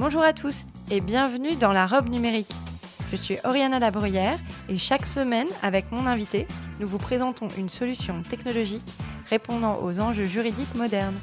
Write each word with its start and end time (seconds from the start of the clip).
Bonjour 0.00 0.22
à 0.22 0.32
tous 0.32 0.64
et 0.90 1.02
bienvenue 1.02 1.56
dans 1.56 1.72
la 1.72 1.86
robe 1.86 2.08
numérique. 2.08 2.50
Je 3.10 3.16
suis 3.16 3.36
Oriana 3.44 3.78
Labruyère 3.78 4.38
et 4.70 4.78
chaque 4.78 5.04
semaine, 5.04 5.48
avec 5.62 5.92
mon 5.92 6.06
invité, 6.06 6.48
nous 6.80 6.88
vous 6.88 6.96
présentons 6.96 7.48
une 7.58 7.68
solution 7.68 8.22
technologique 8.22 8.90
répondant 9.28 9.78
aux 9.82 10.00
enjeux 10.00 10.24
juridiques 10.24 10.74
modernes. 10.74 11.18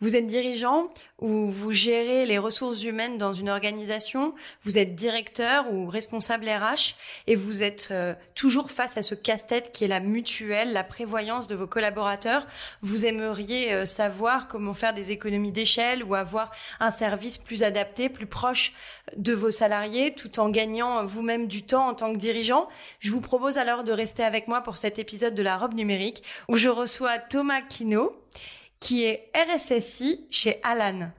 Vous 0.00 0.14
êtes 0.14 0.26
dirigeant 0.26 0.88
ou 1.18 1.50
vous 1.50 1.72
gérez 1.72 2.26
les 2.26 2.36
ressources 2.36 2.84
humaines 2.84 3.16
dans 3.16 3.32
une 3.32 3.48
organisation, 3.48 4.34
vous 4.64 4.76
êtes 4.76 4.94
directeur 4.94 5.72
ou 5.72 5.88
responsable 5.88 6.46
RH 6.46 6.96
et 7.26 7.34
vous 7.34 7.62
êtes 7.62 7.88
euh, 7.90 8.14
toujours 8.34 8.70
face 8.70 8.98
à 8.98 9.02
ce 9.02 9.14
casse-tête 9.14 9.72
qui 9.72 9.84
est 9.84 9.88
la 9.88 10.00
mutuelle, 10.00 10.74
la 10.74 10.84
prévoyance 10.84 11.46
de 11.46 11.54
vos 11.54 11.66
collaborateurs. 11.66 12.46
Vous 12.82 13.06
aimeriez 13.06 13.72
euh, 13.72 13.86
savoir 13.86 14.48
comment 14.48 14.74
faire 14.74 14.92
des 14.92 15.12
économies 15.12 15.52
d'échelle 15.52 16.04
ou 16.04 16.14
avoir 16.14 16.52
un 16.78 16.90
service 16.90 17.38
plus 17.38 17.62
adapté, 17.62 18.10
plus 18.10 18.26
proche 18.26 18.74
de 19.16 19.32
vos 19.32 19.50
salariés 19.50 20.12
tout 20.14 20.40
en 20.40 20.50
gagnant 20.50 21.06
vous-même 21.06 21.46
du 21.46 21.62
temps 21.62 21.88
en 21.88 21.94
tant 21.94 22.12
que 22.12 22.18
dirigeant. 22.18 22.68
Je 23.00 23.10
vous 23.10 23.22
propose 23.22 23.56
alors 23.56 23.82
de 23.82 23.92
rester 23.92 24.24
avec 24.24 24.46
moi 24.46 24.60
pour 24.60 24.76
cet 24.76 24.98
épisode 24.98 25.34
de 25.34 25.42
la 25.42 25.56
robe 25.56 25.72
numérique 25.72 26.22
où 26.50 26.56
je 26.56 26.68
reçois 26.68 27.18
Thomas 27.18 27.62
Kino 27.62 28.12
qui 28.80 29.04
est 29.04 29.30
RSSI 29.34 30.26
chez 30.30 30.60
Alan. 30.62 31.10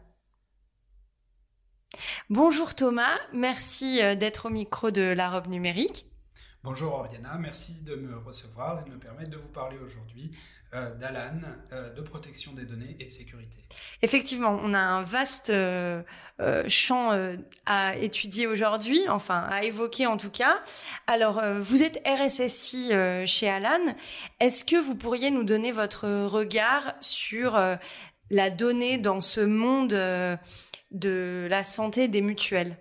Bonjour 2.29 2.75
Thomas, 2.75 3.17
merci 3.33 4.01
euh, 4.01 4.15
d'être 4.15 4.47
au 4.47 4.49
micro 4.49 4.91
de 4.91 5.01
la 5.01 5.29
robe 5.29 5.47
numérique. 5.47 6.05
Bonjour 6.63 6.93
Oriana, 6.93 7.37
merci 7.37 7.81
de 7.81 7.95
me 7.95 8.17
recevoir 8.17 8.81
et 8.81 8.89
de 8.89 8.93
me 8.93 8.99
permettre 8.99 9.31
de 9.31 9.37
vous 9.37 9.51
parler 9.51 9.77
aujourd'hui 9.77 10.37
d'Alan, 10.71 11.39
euh, 11.71 11.93
de 11.93 12.01
protection 12.01 12.53
des 12.53 12.65
données 12.65 12.95
et 12.99 13.05
de 13.05 13.09
sécurité. 13.09 13.57
Effectivement, 14.01 14.59
on 14.61 14.73
a 14.73 14.79
un 14.79 15.01
vaste 15.01 15.49
euh, 15.49 16.03
champ 16.67 17.17
à 17.65 17.95
étudier 17.95 18.47
aujourd'hui, 18.47 19.07
enfin 19.09 19.47
à 19.49 19.63
évoquer 19.63 20.07
en 20.07 20.17
tout 20.17 20.29
cas. 20.29 20.61
Alors, 21.07 21.41
vous 21.59 21.83
êtes 21.83 22.01
RSSI 22.05 22.91
chez 23.25 23.49
Alan. 23.49 23.95
Est-ce 24.39 24.63
que 24.63 24.75
vous 24.75 24.95
pourriez 24.95 25.31
nous 25.31 25.43
donner 25.43 25.71
votre 25.71 26.07
regard 26.25 26.95
sur 27.01 27.59
la 28.29 28.49
donnée 28.49 28.97
dans 28.97 29.21
ce 29.21 29.41
monde 29.41 29.97
de 30.91 31.47
la 31.49 31.63
santé 31.63 32.07
des 32.07 32.21
mutuelles? 32.21 32.77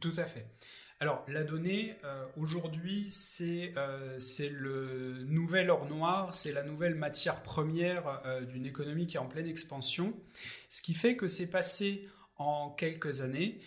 Tout 0.00 0.12
à 0.16 0.24
fait. 0.24 0.46
Alors, 1.02 1.24
la 1.28 1.44
donnée, 1.44 1.96
euh, 2.04 2.26
aujourd'hui, 2.36 3.08
euh, 3.40 4.18
c'est 4.18 4.50
le 4.50 5.24
nouvel 5.24 5.70
or 5.70 5.86
noir, 5.86 6.34
c'est 6.34 6.52
la 6.52 6.62
nouvelle 6.62 6.94
matière 6.94 7.42
première 7.42 8.20
euh, 8.26 8.42
d'une 8.42 8.66
économie 8.66 9.06
qui 9.06 9.16
est 9.16 9.20
en 9.20 9.26
pleine 9.26 9.46
expansion, 9.46 10.14
ce 10.68 10.82
qui 10.82 10.92
fait 10.92 11.16
que 11.16 11.26
c'est 11.26 11.48
passé 11.48 12.06
en 12.36 12.68
quelques 12.68 13.22
années 13.22 13.60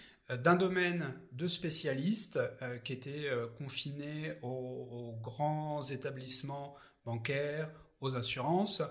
d'un 0.43 0.55
domaine 0.55 1.11
de 1.31 1.47
spécialistes 1.47 2.39
qui 2.83 2.93
étaient 2.93 3.29
confinés 3.57 4.33
aux, 4.41 5.17
grands 5.21 5.81
établissements 5.81 6.75
bancaires, 7.03 7.69
aux 7.99 8.15
assurances, 8.15 8.81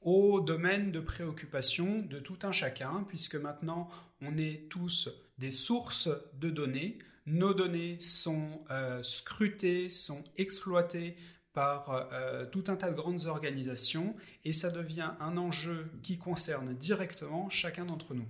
au 0.00 0.40
domaine 0.40 0.90
de 0.90 0.98
préoccupation 0.98 2.00
de 2.00 2.18
tout 2.18 2.38
un 2.42 2.52
chacun, 2.52 3.04
puisque 3.06 3.36
maintenant 3.36 3.88
on 4.20 4.36
est 4.36 4.68
tous 4.68 5.08
des 5.38 5.52
sources 5.52 6.08
de 6.34 6.50
données, 6.50 6.98
nos 7.26 7.54
données 7.54 7.98
sont 8.00 8.48
euh, 8.70 9.02
scrutées, 9.02 9.90
sont 9.90 10.24
exploitées 10.36 11.16
par 11.52 12.08
euh, 12.12 12.46
tout 12.46 12.64
un 12.68 12.76
tas 12.76 12.90
de 12.90 12.96
grandes 12.96 13.26
organisations 13.26 14.16
et 14.44 14.52
ça 14.52 14.70
devient 14.70 15.10
un 15.20 15.36
enjeu 15.36 15.90
qui 16.02 16.18
concerne 16.18 16.74
directement 16.74 17.50
chacun 17.50 17.84
d'entre 17.84 18.14
nous. 18.14 18.26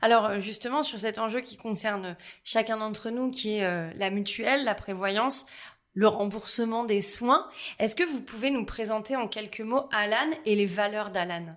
Alors 0.00 0.40
justement 0.40 0.82
sur 0.82 0.98
cet 0.98 1.18
enjeu 1.18 1.40
qui 1.40 1.56
concerne 1.56 2.16
chacun 2.42 2.76
d'entre 2.76 3.10
nous, 3.10 3.30
qui 3.30 3.56
est 3.56 3.64
euh, 3.64 3.92
la 3.94 4.10
mutuelle, 4.10 4.64
la 4.64 4.74
prévoyance, 4.74 5.46
le 5.94 6.08
remboursement 6.08 6.84
des 6.84 7.00
soins, 7.00 7.48
est-ce 7.78 7.94
que 7.94 8.04
vous 8.04 8.20
pouvez 8.20 8.50
nous 8.50 8.64
présenter 8.64 9.14
en 9.16 9.28
quelques 9.28 9.60
mots 9.60 9.88
Alan 9.92 10.30
et 10.44 10.56
les 10.56 10.66
valeurs 10.66 11.10
d'Alan? 11.10 11.56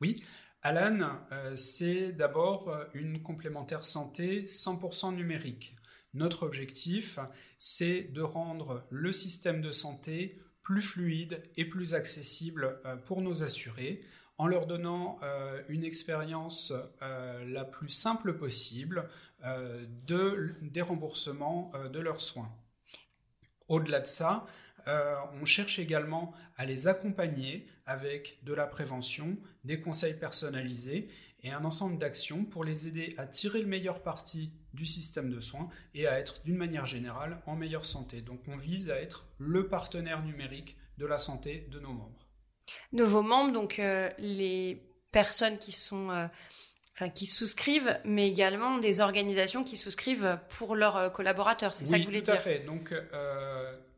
Oui, 0.00 0.22
Alan, 0.66 1.20
euh, 1.30 1.54
c'est 1.54 2.10
d'abord 2.10 2.68
euh, 2.70 2.86
une 2.92 3.22
complémentaire 3.22 3.84
santé 3.84 4.46
100% 4.46 5.14
numérique. 5.14 5.76
Notre 6.12 6.42
objectif, 6.42 7.20
c'est 7.56 8.02
de 8.02 8.20
rendre 8.20 8.84
le 8.90 9.12
système 9.12 9.60
de 9.60 9.70
santé 9.70 10.40
plus 10.64 10.82
fluide 10.82 11.40
et 11.54 11.68
plus 11.68 11.94
accessible 11.94 12.80
euh, 12.84 12.96
pour 12.96 13.22
nos 13.22 13.44
assurés 13.44 14.02
en 14.38 14.48
leur 14.48 14.66
donnant 14.66 15.20
une 15.70 15.82
expérience 15.82 16.70
la 17.00 17.64
plus 17.64 17.88
simple 17.88 18.36
possible 18.36 19.08
de, 19.42 20.54
des 20.60 20.82
remboursements 20.82 21.70
de 21.90 21.98
leurs 22.00 22.20
soins. 22.20 22.54
Au-delà 23.68 24.00
de 24.00 24.06
ça, 24.06 24.44
on 24.86 25.44
cherche 25.44 25.78
également 25.78 26.32
à 26.56 26.66
les 26.66 26.88
accompagner 26.88 27.66
avec 27.86 28.38
de 28.44 28.54
la 28.54 28.66
prévention, 28.66 29.36
des 29.64 29.80
conseils 29.80 30.14
personnalisés 30.14 31.08
et 31.42 31.50
un 31.50 31.64
ensemble 31.64 31.98
d'actions 31.98 32.44
pour 32.44 32.64
les 32.64 32.88
aider 32.88 33.14
à 33.18 33.26
tirer 33.26 33.60
le 33.60 33.68
meilleur 33.68 34.02
parti 34.02 34.52
du 34.74 34.86
système 34.86 35.30
de 35.30 35.40
soins 35.40 35.68
et 35.94 36.06
à 36.06 36.18
être 36.18 36.42
d'une 36.44 36.56
manière 36.56 36.86
générale 36.86 37.40
en 37.46 37.54
meilleure 37.54 37.86
santé. 37.86 38.20
Donc 38.20 38.40
on 38.48 38.56
vise 38.56 38.90
à 38.90 39.00
être 39.00 39.26
le 39.38 39.68
partenaire 39.68 40.22
numérique 40.22 40.76
de 40.98 41.06
la 41.06 41.18
santé 41.18 41.66
de 41.70 41.78
nos 41.78 41.92
membres. 41.92 42.26
De 42.92 43.04
vos 43.04 43.22
membres, 43.22 43.52
donc 43.52 43.78
euh, 43.78 44.10
les 44.18 44.82
personnes 45.12 45.58
qui 45.58 45.72
sont... 45.72 46.10
Euh, 46.10 46.26
enfin, 46.94 47.10
qui 47.10 47.26
souscrivent, 47.26 48.00
mais 48.04 48.26
également 48.26 48.78
des 48.78 49.00
organisations 49.00 49.62
qui 49.62 49.76
souscrivent 49.76 50.38
pour 50.48 50.74
leurs 50.74 50.96
euh, 50.96 51.10
collaborateurs. 51.10 51.76
C'est 51.76 51.84
ça 51.84 51.96
que 51.96 51.98
vous 51.98 52.06
voulez 52.06 52.22
dire 52.22 52.34
Oui, 52.34 52.40
tout 52.40 52.48
à 52.48 52.52
fait. 52.52 52.60
Donc, 52.60 52.94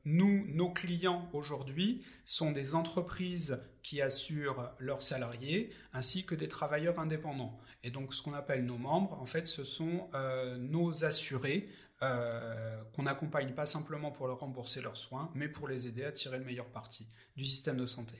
nous, 0.08 0.46
nos 0.48 0.70
clients 0.70 1.28
aujourd'hui 1.34 2.02
sont 2.24 2.50
des 2.50 2.74
entreprises 2.74 3.62
qui 3.82 4.00
assurent 4.00 4.70
leurs 4.78 5.02
salariés 5.02 5.70
ainsi 5.92 6.24
que 6.24 6.34
des 6.34 6.48
travailleurs 6.48 6.98
indépendants. 6.98 7.52
Et 7.84 7.90
donc 7.90 8.14
ce 8.14 8.22
qu'on 8.22 8.32
appelle 8.32 8.64
nos 8.64 8.78
membres, 8.78 9.20
en 9.20 9.26
fait, 9.26 9.46
ce 9.46 9.64
sont 9.64 10.08
euh, 10.14 10.56
nos 10.56 11.04
assurés 11.04 11.68
euh, 12.02 12.82
qu'on 12.94 13.02
n'accompagne 13.02 13.52
pas 13.52 13.66
simplement 13.66 14.10
pour 14.10 14.28
leur 14.28 14.40
rembourser 14.40 14.80
leurs 14.80 14.96
soins, 14.96 15.30
mais 15.34 15.48
pour 15.48 15.68
les 15.68 15.86
aider 15.86 16.04
à 16.04 16.12
tirer 16.12 16.38
le 16.38 16.44
meilleur 16.44 16.70
parti 16.70 17.06
du 17.36 17.44
système 17.44 17.76
de 17.76 17.86
santé. 17.86 18.14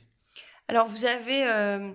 Alors 0.69 0.88
vous 0.88 1.06
avez 1.06 1.47
euh, 1.47 1.93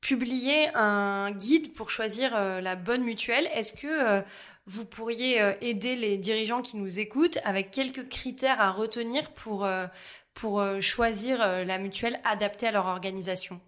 publié 0.00 0.68
un 0.74 1.30
guide 1.32 1.72
pour 1.72 1.90
choisir 1.90 2.32
la 2.60 2.76
bonne 2.76 3.02
mutuelle. 3.02 3.48
Est-ce 3.52 3.72
que 3.72 4.24
vous 4.68 4.84
pourriez 4.84 5.40
euh, 5.40 5.54
aider 5.62 5.96
les 5.96 6.18
dirigeants 6.18 6.60
qui 6.60 6.76
nous 6.76 7.00
écoutent 7.00 7.38
avec 7.42 7.70
quelques 7.70 8.08
critères 8.08 8.60
à 8.60 8.70
retenir 8.70 9.32
pour, 9.32 9.64
euh, 9.64 9.86
pour 10.34 10.60
euh, 10.60 10.80
choisir 10.80 11.38
la 11.38 11.78
mutuelle 11.78 12.20
adaptée 12.22 12.68
à 12.68 12.72
leur 12.72 12.86
organisation? 12.86 13.60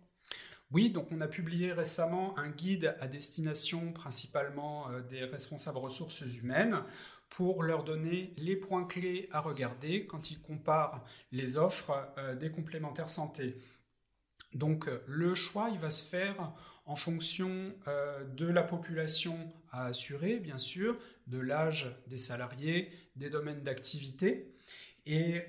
Oui, 0.70 0.90
donc 0.90 1.08
on 1.10 1.20
a 1.20 1.26
publié 1.26 1.72
récemment 1.72 2.38
un 2.38 2.50
guide 2.50 2.94
à 3.00 3.08
destination 3.08 3.92
principalement 3.92 4.86
des 5.10 5.24
responsables 5.24 5.78
ressources 5.78 6.20
humaines 6.20 6.76
pour 7.28 7.64
leur 7.64 7.82
donner 7.82 8.32
les 8.36 8.54
points 8.54 8.84
clés 8.84 9.28
à 9.32 9.40
regarder 9.40 10.04
quand 10.04 10.30
ils 10.30 10.40
comparent 10.40 11.04
les 11.32 11.56
offres 11.56 12.12
des 12.38 12.52
complémentaires 12.52 13.08
santé. 13.08 13.56
Donc 14.54 14.88
le 15.06 15.34
choix, 15.34 15.70
il 15.72 15.78
va 15.78 15.90
se 15.90 16.02
faire 16.02 16.52
en 16.90 16.96
fonction 16.96 17.72
euh, 17.86 18.24
de 18.24 18.46
la 18.46 18.64
population 18.64 19.48
à 19.70 19.86
assurer, 19.86 20.40
bien 20.40 20.58
sûr, 20.58 20.98
de 21.28 21.38
l'âge 21.38 21.94
des 22.08 22.18
salariés, 22.18 22.90
des 23.14 23.30
domaines 23.30 23.62
d'activité. 23.62 24.52
Et 25.06 25.42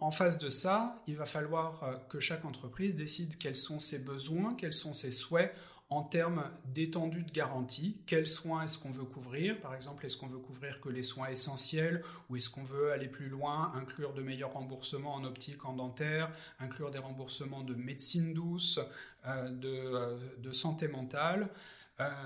en, 0.00 0.10
face 0.12 0.38
de 0.38 0.50
ça, 0.50 1.02
il 1.08 1.16
va 1.16 1.26
falloir 1.26 1.82
euh, 1.82 1.96
que 2.08 2.20
chaque 2.20 2.44
entreprise 2.44 2.94
décide 2.94 3.38
quels 3.38 3.56
sont 3.56 3.80
ses 3.80 3.98
besoins, 3.98 4.54
quels 4.54 4.72
sont 4.72 4.92
ses 4.92 5.10
souhaits 5.10 5.52
en 5.94 6.02
termes 6.02 6.50
d'étendue 6.66 7.22
de 7.22 7.30
garantie. 7.30 7.96
Quels 8.06 8.26
soins 8.26 8.64
est-ce 8.64 8.78
qu'on 8.78 8.90
veut 8.90 9.04
couvrir? 9.04 9.60
Par 9.60 9.76
exemple, 9.76 10.04
est-ce 10.04 10.16
qu'on 10.16 10.26
veut 10.26 10.40
couvrir 10.40 10.80
que 10.80 10.88
les 10.88 11.04
soins 11.04 11.28
essentiels 11.28 12.02
ou 12.28 12.36
est-ce 12.36 12.50
qu'on 12.50 12.64
veut 12.64 12.90
aller 12.90 13.06
plus 13.06 13.28
loin, 13.28 13.72
inclure 13.76 14.12
de 14.12 14.20
meilleurs 14.20 14.52
remboursements 14.52 15.14
en 15.14 15.24
optique, 15.24 15.64
en 15.64 15.72
dentaire, 15.72 16.32
inclure 16.58 16.90
des 16.90 16.98
remboursements 16.98 17.62
de 17.62 17.74
médecine 17.74 18.34
douce, 18.34 18.80
euh, 19.26 19.48
euh, 19.64 20.18
de, 20.38 20.50
santé 20.50 20.88
mentale? 20.88 21.48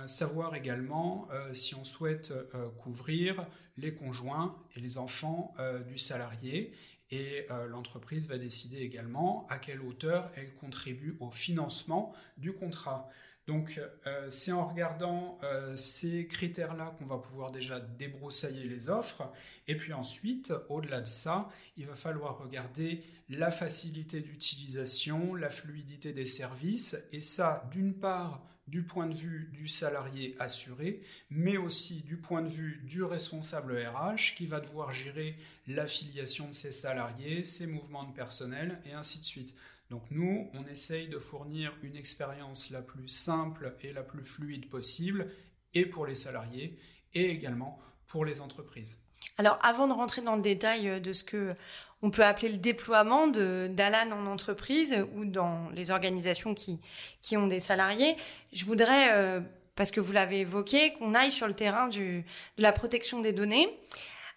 Savoir 0.06 0.54
également 0.54 1.28
si 1.52 1.74
on 1.74 1.84
souhaite 1.84 2.32
couvrir 2.78 3.46
les 3.76 3.92
conjoints 3.92 4.56
et 4.74 4.80
les 4.80 4.96
enfants 4.96 5.52
du 5.86 5.98
salarié 5.98 6.72
et 7.10 7.46
l'entreprise 7.68 8.28
va 8.28 8.38
décider 8.38 8.78
également 8.78 9.44
à 9.50 9.58
quelle 9.58 9.82
hauteur 9.82 10.32
elle 10.36 10.54
contribue 10.54 11.18
au 11.20 11.30
financement 11.30 12.14
du 12.38 12.54
contrat. 12.54 13.10
Donc 13.48 13.80
euh, 14.06 14.26
c'est 14.28 14.52
en 14.52 14.68
regardant 14.68 15.38
euh, 15.42 15.74
ces 15.74 16.26
critères-là 16.26 16.94
qu'on 16.98 17.06
va 17.06 17.16
pouvoir 17.16 17.50
déjà 17.50 17.80
débroussailler 17.80 18.64
les 18.64 18.90
offres. 18.90 19.22
Et 19.66 19.76
puis 19.76 19.94
ensuite, 19.94 20.52
au-delà 20.68 21.00
de 21.00 21.06
ça, 21.06 21.48
il 21.78 21.86
va 21.86 21.94
falloir 21.94 22.38
regarder 22.38 23.02
la 23.30 23.50
facilité 23.50 24.20
d'utilisation, 24.20 25.34
la 25.34 25.48
fluidité 25.48 26.12
des 26.12 26.26
services. 26.26 26.96
Et 27.10 27.22
ça, 27.22 27.66
d'une 27.70 27.94
part, 27.94 28.44
du 28.66 28.82
point 28.82 29.06
de 29.06 29.14
vue 29.14 29.48
du 29.54 29.66
salarié 29.66 30.36
assuré, 30.38 31.00
mais 31.30 31.56
aussi 31.56 32.02
du 32.02 32.18
point 32.18 32.42
de 32.42 32.48
vue 32.48 32.82
du 32.84 33.02
responsable 33.02 33.78
RH 33.78 34.34
qui 34.36 34.46
va 34.46 34.60
devoir 34.60 34.92
gérer 34.92 35.36
l'affiliation 35.66 36.48
de 36.48 36.52
ses 36.52 36.72
salariés, 36.72 37.44
ses 37.44 37.66
mouvements 37.66 38.04
de 38.04 38.12
personnel 38.12 38.78
et 38.84 38.92
ainsi 38.92 39.20
de 39.20 39.24
suite. 39.24 39.54
Donc 39.90 40.02
nous, 40.10 40.50
on 40.54 40.66
essaye 40.70 41.08
de 41.08 41.18
fournir 41.18 41.72
une 41.82 41.96
expérience 41.96 42.70
la 42.70 42.82
plus 42.82 43.08
simple 43.08 43.74
et 43.82 43.92
la 43.92 44.02
plus 44.02 44.24
fluide 44.24 44.68
possible, 44.68 45.30
et 45.74 45.86
pour 45.86 46.06
les 46.06 46.14
salariés, 46.14 46.78
et 47.14 47.30
également 47.30 47.78
pour 48.06 48.24
les 48.24 48.40
entreprises. 48.40 49.00
Alors 49.38 49.58
avant 49.62 49.86
de 49.86 49.92
rentrer 49.92 50.20
dans 50.20 50.36
le 50.36 50.42
détail 50.42 50.88
euh, 50.88 51.00
de 51.00 51.12
ce 51.12 51.24
que 51.24 51.54
on 52.02 52.10
peut 52.10 52.24
appeler 52.24 52.50
le 52.50 52.58
déploiement 52.58 53.26
d'Alan 53.26 54.12
en 54.12 54.26
entreprise 54.26 55.04
ou 55.16 55.24
dans 55.24 55.68
les 55.70 55.90
organisations 55.90 56.54
qui, 56.54 56.78
qui 57.22 57.36
ont 57.36 57.48
des 57.48 57.58
salariés, 57.58 58.16
je 58.52 58.64
voudrais, 58.64 59.12
euh, 59.14 59.40
parce 59.74 59.90
que 59.90 59.98
vous 59.98 60.12
l'avez 60.12 60.40
évoqué, 60.40 60.92
qu'on 60.92 61.14
aille 61.14 61.32
sur 61.32 61.48
le 61.48 61.54
terrain 61.54 61.88
de 61.88 62.22
la 62.56 62.70
protection 62.70 63.20
des 63.20 63.32
données. 63.32 63.68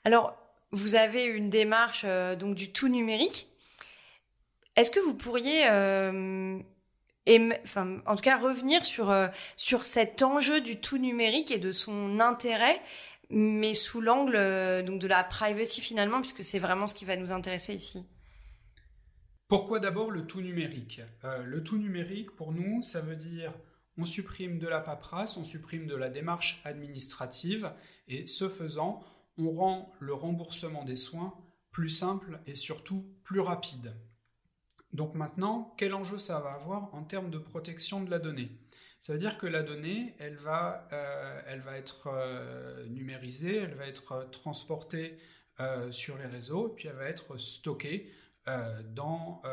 Alors, 0.06 0.36
vous 0.72 0.96
avez 0.96 1.26
une 1.26 1.52
démarche 1.52 2.02
euh, 2.04 2.36
donc 2.36 2.56
du 2.56 2.72
tout 2.72 2.88
numérique 2.88 3.51
est-ce 4.76 4.92
que 4.92 5.00
vous 5.00 5.14
pourriez, 5.14 5.68
euh, 5.70 6.60
en 7.28 8.16
tout 8.16 8.24
cas, 8.24 8.38
revenir 8.38 8.86
sur, 8.86 9.10
euh, 9.10 9.28
sur 9.58 9.86
cet 9.86 10.22
enjeu 10.22 10.62
du 10.62 10.80
tout 10.80 10.98
numérique 10.98 11.52
et 11.52 11.60
de 11.60 11.72
son 11.72 12.20
intérêt, 12.20 12.82
mais 13.30 13.74
sous 13.74 14.02
l'angle 14.02 14.36
euh, 14.36 14.82
de 14.82 15.08
la 15.08 15.24
privacy 15.24 15.82
finalement, 15.82 16.22
puisque 16.22 16.44
c'est 16.44 16.60
vraiment 16.60 16.88
ce 16.88 16.96
qui 16.96 17.06
va 17.06 17.18
nous 17.18 17.32
intéresser 17.32 17.74
ici? 17.74 18.06
Pourquoi 19.48 19.80
d'abord 19.80 20.12
le 20.12 20.26
tout 20.26 20.42
numérique? 20.42 21.02
Le 21.44 21.62
tout 21.62 21.78
numérique, 21.78 22.32
pour 22.32 22.54
nous, 22.54 22.82
ça 22.82 23.02
veut 23.02 23.18
dire 23.18 23.52
on 23.98 24.06
supprime 24.06 24.58
de 24.58 24.68
la 24.68 24.80
paperasse, 24.80 25.36
on 25.36 25.44
supprime 25.44 25.86
de 25.86 25.96
la 25.96 26.10
démarche 26.10 26.62
administrative, 26.64 27.74
et 28.08 28.28
ce 28.28 28.48
faisant, 28.48 29.04
on 29.38 29.52
rend 29.52 29.86
le 30.00 30.14
remboursement 30.14 30.86
des 30.86 30.96
soins 30.96 31.34
plus 31.72 31.90
simple 31.90 32.40
et 32.48 32.56
surtout 32.56 33.06
plus 33.24 33.42
rapide. 33.42 33.94
Donc 34.94 35.16
maintenant, 35.16 35.74
quel 35.78 35.94
enjeu 35.94 36.18
ça 36.18 36.40
va 36.40 36.52
avoir 36.52 36.94
en 36.94 37.04
termes 37.04 37.30
de 37.30 37.38
protection 37.38 38.04
de 38.04 38.10
la 38.10 38.20
donnée? 38.20 38.60
Ça 39.02 39.14
veut 39.14 39.20
dire 39.20 39.40
que 39.40 39.48
la 39.48 39.64
donnée, 39.64 40.16
elle 40.20 40.36
va, 40.36 40.88
euh, 40.94 41.42
elle 41.48 41.62
va 41.62 41.76
être 41.76 42.08
euh, 42.08 42.86
numérisée, 42.86 43.56
elle 43.56 43.74
va 43.74 43.88
être 43.88 44.12
euh, 44.12 44.26
transportée 44.26 45.18
sur 45.92 46.18
les 46.18 46.26
réseaux, 46.26 46.70
puis 46.70 46.88
elle 46.88 46.96
va 46.96 47.08
être 47.08 47.38
stockée 47.38 48.12
dans, 48.96 49.44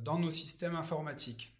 dans 0.00 0.18
nos 0.18 0.30
systèmes 0.30 0.74
informatiques. 0.74 1.54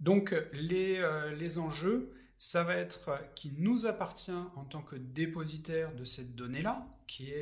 Donc 0.00 0.34
les, 0.52 1.02
les 1.34 1.58
enjeux, 1.58 2.12
ça 2.36 2.62
va 2.62 2.74
être 2.74 3.18
qu'il 3.36 3.54
nous 3.54 3.86
appartient 3.86 4.30
en 4.54 4.66
tant 4.66 4.82
que 4.82 4.96
dépositaire 4.96 5.94
de 5.94 6.04
cette 6.04 6.34
donnée-là, 6.34 6.86
qui, 7.06 7.32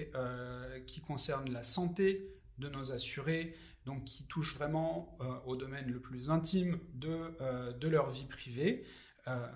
qui 0.87 1.01
concerne 1.01 1.51
la 1.51 1.65
santé 1.65 2.33
de 2.59 2.69
nos 2.69 2.93
assurés, 2.93 3.57
donc 3.85 4.05
qui 4.05 4.25
touchent 4.25 4.55
vraiment 4.55 5.17
euh, 5.21 5.25
au 5.47 5.57
domaine 5.57 5.91
le 5.91 6.01
plus 6.01 6.31
intime 6.31 6.79
de, 6.95 7.35
euh, 7.41 7.73
de 7.73 7.89
leur 7.89 8.11
vie 8.11 8.25
privée, 8.25 8.85
euh, 9.29 9.47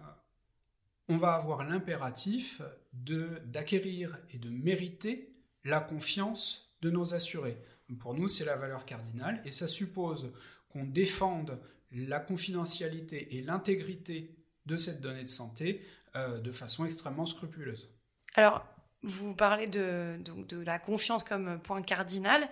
on 1.09 1.17
va 1.17 1.33
avoir 1.33 1.65
l'impératif 1.65 2.61
d'acquérir 2.93 4.19
et 4.31 4.39
de 4.39 4.51
mériter 4.51 5.33
la 5.65 5.81
confiance 5.81 6.77
de 6.83 6.91
nos 6.91 7.15
assurés. 7.15 7.57
pour 7.99 8.13
nous, 8.15 8.29
c'est 8.29 8.45
la 8.45 8.57
valeur 8.57 8.85
cardinale 8.85 9.41
et 9.45 9.51
ça 9.51 9.67
suppose 9.67 10.33
qu'on 10.69 10.85
défende 10.85 11.59
la 11.91 12.21
confidentialité 12.21 13.37
et 13.37 13.43
l'intégrité 13.43 14.37
de 14.67 14.77
cette 14.77 15.01
donnée 15.01 15.25
de 15.25 15.29
santé 15.29 15.83
de 16.15 16.53
façon 16.53 16.85
extrêmement 16.85 17.25
scrupuleuse. 17.25 17.91
Alors, 18.35 18.67
vous 19.03 19.35
parlez 19.35 19.67
de, 19.67 20.19
de 20.23 20.59
la 20.59 20.79
confiance 20.79 21.25
comme 21.25 21.59
point 21.61 21.81
cardinal. 21.81 22.51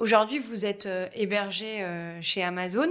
Aujourd'hui, 0.00 0.38
vous 0.38 0.64
êtes 0.64 0.86
euh, 0.86 1.08
hébergé 1.12 1.82
euh, 1.82 2.22
chez 2.22 2.42
Amazon. 2.42 2.88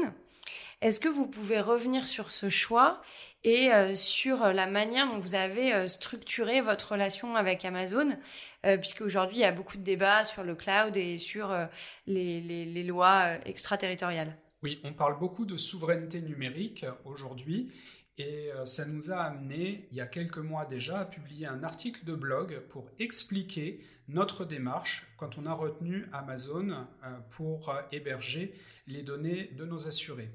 Est-ce 0.82 1.00
que 1.00 1.10
vous 1.10 1.26
pouvez 1.26 1.60
revenir 1.60 2.08
sur 2.08 2.32
ce 2.32 2.50
choix 2.50 3.02
et 3.44 3.74
euh, 3.74 3.96
sur 3.96 4.54
la 4.54 4.68
manière 4.68 5.08
dont 5.08 5.18
vous 5.18 5.34
avez 5.34 5.88
structuré 5.88 6.62
votre 6.62 6.92
relation 6.92 7.36
avec 7.36 7.66
Amazon, 7.66 8.16
puisque 8.64 9.02
aujourd'hui 9.02 9.38
il 9.38 9.42
y 9.42 9.46
a 9.46 9.52
beaucoup 9.52 9.78
de 9.78 9.84
débats 9.84 10.24
sur 10.24 10.44
le 10.44 10.56
cloud 10.56 10.96
et 10.96 11.18
sur 11.18 11.54
les, 12.06 12.42
les, 12.42 12.84
lois 12.84 13.38
extraterritoriales? 13.46 14.38
Oui, 14.62 14.80
on 14.84 14.94
parle 14.94 15.18
beaucoup 15.18 15.46
de 15.46 15.58
souveraineté 15.58 16.22
numérique 16.22 16.86
aujourd'hui. 17.06 17.72
Et 18.20 18.52
ça 18.66 18.86
nous 18.86 19.12
a 19.12 19.16
amené, 19.16 19.88
il 19.92 19.98
y 19.98 20.02
a 20.02 20.06
quelques 20.08 20.40
mois 20.40 20.66
déjà, 20.66 21.00
à 21.00 21.06
publier 21.06 21.48
un 21.48 21.64
article 21.64 22.04
de 22.04 22.16
blog 22.16 22.60
pour 22.68 22.92
expliquer 23.00 23.82
notre 24.10 24.44
démarche 24.44 25.08
quand 25.18 25.38
on 25.38 25.46
a 25.46 25.54
retenu 25.54 26.06
Amazon 26.12 26.70
euh, 26.72 27.20
pour 27.30 27.70
euh, 27.70 27.82
héberger 27.92 28.54
les 28.88 29.04
données 29.04 29.52
de 29.56 29.66
nos 29.66 29.88
assurés. 29.88 30.30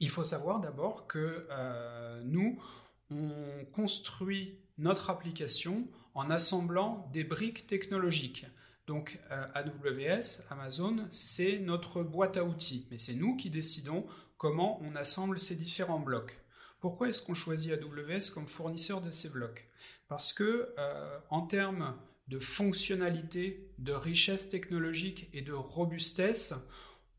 Il 0.00 0.10
faut 0.10 0.24
savoir 0.24 0.60
d'abord 0.60 1.08
que 1.08 1.46
euh, 1.50 2.22
nous, 2.24 2.62
on 3.10 3.64
construit 3.72 4.60
notre 4.78 5.10
application 5.10 5.86
en 6.14 6.30
assemblant 6.30 7.10
des 7.12 7.24
briques 7.24 7.66
technologiques. 7.66 8.46
Donc 8.86 9.18
AWS, 9.54 10.42
Amazon, 10.50 11.04
c'est 11.10 11.58
notre 11.58 12.02
boîte 12.02 12.36
à 12.36 12.44
outils, 12.44 12.86
mais 12.90 12.96
c'est 12.96 13.14
nous 13.14 13.36
qui 13.36 13.50
décidons 13.50 14.06
comment 14.38 14.80
on 14.82 14.94
assemble 14.94 15.40
ces 15.40 15.56
différents 15.56 15.98
blocs. 15.98 16.38
Pourquoi 16.80 17.08
est-ce 17.08 17.22
qu'on 17.22 17.34
choisit 17.34 17.72
AWS 17.72 18.30
comme 18.32 18.46
fournisseur 18.46 19.00
de 19.00 19.10
ces 19.10 19.28
blocs? 19.28 19.66
Parce 20.08 20.32
que 20.32 20.74
en 21.28 21.42
termes 21.42 21.96
de 22.28 22.38
fonctionnalité, 22.38 23.70
de 23.78 23.92
richesse 23.92 24.48
technologique 24.48 25.28
et 25.32 25.42
de 25.42 25.52
robustesse, 25.52 26.54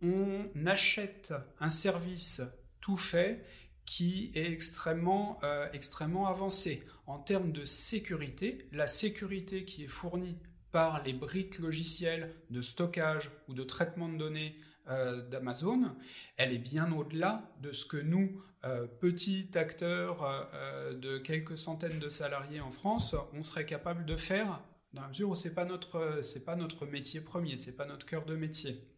on 0.02 0.46
achète 0.66 1.34
un 1.60 1.70
service 1.70 2.42
tout 2.80 2.98
fait 2.98 3.46
qui 3.86 4.32
est 4.36 4.52
extrêmement, 4.52 5.40
euh, 5.44 5.68
extrêmement 5.74 6.28
avancé. 6.28 6.84
En 7.08 7.18
termes 7.18 7.52
de 7.52 7.66
sécurité, 7.66 8.68
la 8.72 8.88
sécurité 8.88 9.66
qui 9.66 9.86
est 9.86 9.88
fournie 9.88 10.38
par 10.72 11.04
les 11.04 11.14
briques 11.14 11.58
logicielles 11.58 12.36
de 12.52 12.62
stockage 12.62 13.32
ou 13.48 13.56
de 13.56 13.64
traitement 13.64 14.08
de 14.08 14.18
données 14.18 14.56
euh, 14.90 15.22
d'Amazon, 15.28 15.96
elle 16.38 16.54
est 16.54 16.60
bien 16.60 16.92
au-delà 16.92 17.52
de 17.62 17.72
ce 17.72 17.86
que 17.86 17.98
nous, 17.98 18.42
euh, 18.66 18.88
petits 18.88 19.50
acteurs 19.56 20.50
de 20.94 21.18
quelques 21.18 21.58
centaines 21.58 22.00
de 22.00 22.10
salariés 22.10 22.62
en 22.62 22.72
France, 22.72 23.16
on 23.34 23.44
serait 23.44 23.66
capable 23.66 24.06
de 24.06 24.16
faire 24.16 24.62
dans 24.94 25.04
la 25.04 25.08
mesure 25.10 25.30
où 25.30 25.36
c'est 25.36 25.54
pas 25.54 25.66
pas 25.66 26.56
notre 26.56 26.86
métier 26.86 27.22
premier, 27.22 27.58
c'est 27.58 27.76
pas 27.76 27.86
notre 27.86 28.06
cœur 28.06 28.26
de 28.26 28.36
métier. 28.36 28.90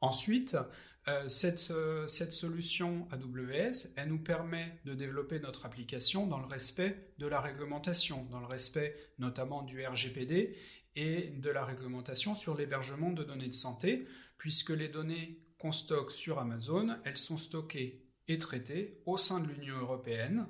Ensuite, 0.00 0.56
euh, 1.08 1.28
cette, 1.28 1.70
euh, 1.70 2.06
cette, 2.06 2.32
solution 2.32 3.08
AWS, 3.10 3.94
elle 3.96 4.08
nous 4.08 4.18
permet 4.18 4.80
de 4.84 4.94
développer 4.94 5.40
notre 5.40 5.64
application 5.64 6.26
dans 6.26 6.38
le 6.38 6.46
respect 6.46 7.14
de 7.18 7.26
la 7.26 7.40
réglementation, 7.40 8.26
dans 8.30 8.40
le 8.40 8.46
respect 8.46 8.94
notamment 9.18 9.62
du 9.62 9.84
RGPD 9.84 10.56
et 10.96 11.30
de 11.30 11.50
la 11.50 11.64
réglementation 11.64 12.34
sur 12.34 12.54
l'hébergement 12.54 13.12
de 13.12 13.24
données 13.24 13.48
de 13.48 13.54
santé, 13.54 14.06
puisque 14.40 14.70
les 14.70 14.88
données 14.88 15.38
qu'on 15.58 15.70
stocke 15.70 16.10
sur 16.10 16.38
Amazon, 16.38 16.96
elles 17.04 17.18
sont 17.18 17.36
stockées 17.36 18.06
et 18.26 18.38
traitées 18.38 19.02
au 19.04 19.18
sein 19.18 19.38
de 19.38 19.46
l'Union 19.46 19.76
européenne 19.76 20.46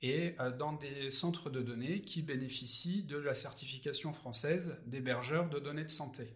et 0.00 0.34
euh, 0.40 0.50
dans 0.50 0.72
des 0.72 1.10
centres 1.10 1.50
de 1.50 1.60
données 1.60 2.00
qui 2.00 2.22
bénéficient 2.22 3.02
de 3.02 3.18
la 3.18 3.34
certification 3.34 4.14
française 4.14 4.80
d'hébergeurs 4.86 5.50
de 5.50 5.58
données 5.58 5.84
de 5.84 5.90
santé. 5.90 6.34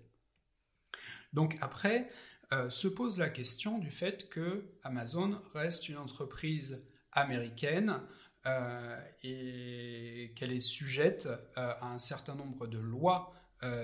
Donc 1.32 1.56
après, 1.62 2.10
euh, 2.52 2.68
se 2.68 2.86
pose 2.86 3.16
la 3.16 3.30
question 3.30 3.78
du 3.78 3.90
fait 3.90 4.28
que 4.28 4.76
Amazon 4.82 5.40
reste 5.54 5.88
une 5.88 5.96
entreprise 5.96 6.86
américaine 7.12 8.02
euh, 8.44 9.00
et 9.22 10.34
qu'elle 10.36 10.52
est 10.52 10.60
sujette 10.60 11.30
à 11.56 11.88
un 11.88 11.98
certain 11.98 12.34
nombre 12.34 12.66
de 12.66 12.78
lois 12.78 13.32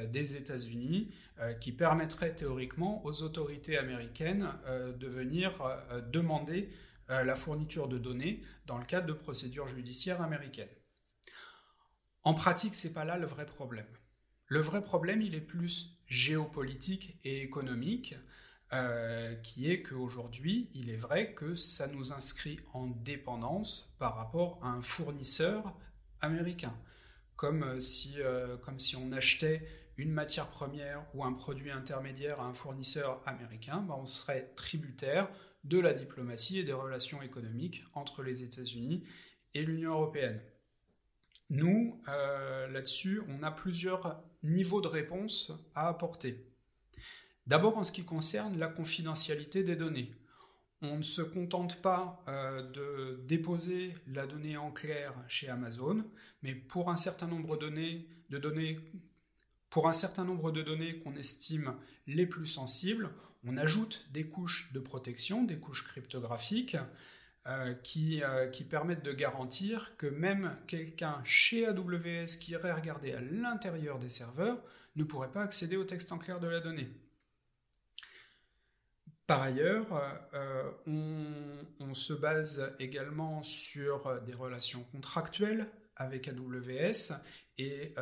des 0.08 0.36
États-Unis 0.36 1.12
qui 1.60 1.72
permettraient 1.72 2.34
théoriquement 2.34 3.04
aux 3.04 3.22
autorités 3.22 3.76
américaines 3.76 4.48
de 4.66 5.06
venir 5.06 5.52
demander 6.10 6.70
la 7.08 7.34
fourniture 7.34 7.88
de 7.88 7.98
données 7.98 8.42
dans 8.66 8.78
le 8.78 8.84
cadre 8.84 9.06
de 9.06 9.12
procédures 9.12 9.68
judiciaires 9.68 10.22
américaines. 10.22 10.68
En 12.24 12.34
pratique, 12.34 12.74
c'est 12.74 12.92
pas 12.92 13.04
là 13.04 13.18
le 13.18 13.26
vrai 13.26 13.46
problème. 13.46 13.86
Le 14.46 14.60
vrai 14.60 14.82
problème, 14.82 15.22
il 15.22 15.34
est 15.34 15.40
plus 15.40 15.96
géopolitique 16.06 17.18
et 17.24 17.42
économique, 17.42 18.16
euh, 18.72 19.36
qui 19.36 19.70
est 19.70 19.82
qu'aujourd'hui, 19.82 20.70
il 20.74 20.90
est 20.90 20.96
vrai 20.96 21.34
que 21.34 21.54
ça 21.54 21.86
nous 21.86 22.12
inscrit 22.12 22.58
en 22.72 22.88
dépendance 22.88 23.94
par 24.00 24.16
rapport 24.16 24.58
à 24.62 24.68
un 24.68 24.82
fournisseur 24.82 25.76
américain. 26.20 26.76
Comme 27.36 27.62
euh, 27.62 27.78
si, 27.80 28.14
euh, 28.18 28.56
comme 28.56 28.78
si 28.78 28.96
on 28.96 29.12
achetait 29.12 29.64
une 29.96 30.12
matière 30.12 30.48
première 30.48 31.04
ou 31.14 31.24
un 31.24 31.32
produit 31.32 31.70
intermédiaire 31.70 32.40
à 32.40 32.46
un 32.46 32.54
fournisseur 32.54 33.22
américain, 33.26 33.78
ben 33.78 33.96
on 33.98 34.06
serait 34.06 34.52
tributaire 34.56 35.28
de 35.64 35.78
la 35.78 35.94
diplomatie 35.94 36.58
et 36.58 36.64
des 36.64 36.72
relations 36.72 37.22
économiques 37.22 37.84
entre 37.94 38.22
les 38.22 38.42
États-Unis 38.42 39.04
et 39.54 39.62
l'Union 39.62 39.92
européenne. 39.92 40.40
Nous, 41.50 42.00
euh, 42.08 42.66
là-dessus, 42.68 43.22
on 43.28 43.42
a 43.42 43.50
plusieurs 43.50 44.22
niveaux 44.42 44.80
de 44.80 44.88
réponse 44.88 45.52
à 45.74 45.88
apporter. 45.88 46.44
D'abord 47.46 47.78
en 47.78 47.84
ce 47.84 47.92
qui 47.92 48.04
concerne 48.04 48.58
la 48.58 48.66
confidentialité 48.66 49.62
des 49.62 49.76
données. 49.76 50.12
On 50.82 50.98
ne 50.98 51.02
se 51.02 51.22
contente 51.22 51.80
pas 51.80 52.22
euh, 52.28 52.62
de 52.70 53.24
déposer 53.26 53.94
la 54.08 54.26
donnée 54.26 54.56
en 54.56 54.72
clair 54.72 55.14
chez 55.28 55.48
Amazon, 55.48 56.04
mais 56.42 56.54
pour 56.54 56.90
un 56.90 56.96
certain 56.96 57.28
nombre 57.28 57.56
de 57.56 57.66
données, 57.66 58.08
de 58.30 58.38
données 58.38 58.78
pour 59.76 59.88
un 59.88 59.92
certain 59.92 60.24
nombre 60.24 60.52
de 60.52 60.62
données 60.62 61.00
qu'on 61.00 61.14
estime 61.16 61.74
les 62.06 62.24
plus 62.24 62.46
sensibles, 62.46 63.10
on 63.44 63.58
ajoute 63.58 64.06
des 64.10 64.26
couches 64.26 64.72
de 64.72 64.80
protection, 64.80 65.42
des 65.42 65.58
couches 65.58 65.84
cryptographiques, 65.84 66.78
euh, 67.46 67.74
qui, 67.74 68.22
euh, 68.22 68.48
qui, 68.48 68.64
permettent 68.64 69.04
de 69.04 69.12
garantir 69.12 69.92
que 69.98 70.06
même 70.06 70.56
quelqu'un 70.66 71.20
chez 71.24 71.66
AWS 71.66 72.38
qui 72.40 72.52
irait 72.52 72.72
regarder 72.72 73.12
à 73.12 73.20
l'intérieur 73.20 73.98
des 73.98 74.08
serveurs 74.08 74.62
ne 74.96 75.04
pourrait 75.04 75.30
pas 75.30 75.42
accéder 75.42 75.76
au 75.76 75.84
texte 75.84 76.10
en 76.10 76.16
clair 76.16 76.40
de 76.40 76.48
la 76.48 76.60
donnée. 76.60 76.88
Par 79.26 79.42
ailleurs, 79.42 79.88
euh, 80.32 80.70
on, 81.80 81.92
se 81.92 82.14
base 82.14 82.74
également 82.78 83.42
sur 83.42 84.22
des 84.22 84.32
relations 84.32 84.84
contractuelles 84.90 85.68
avec 85.96 86.28
AWS 86.28 87.14
et 87.58 87.94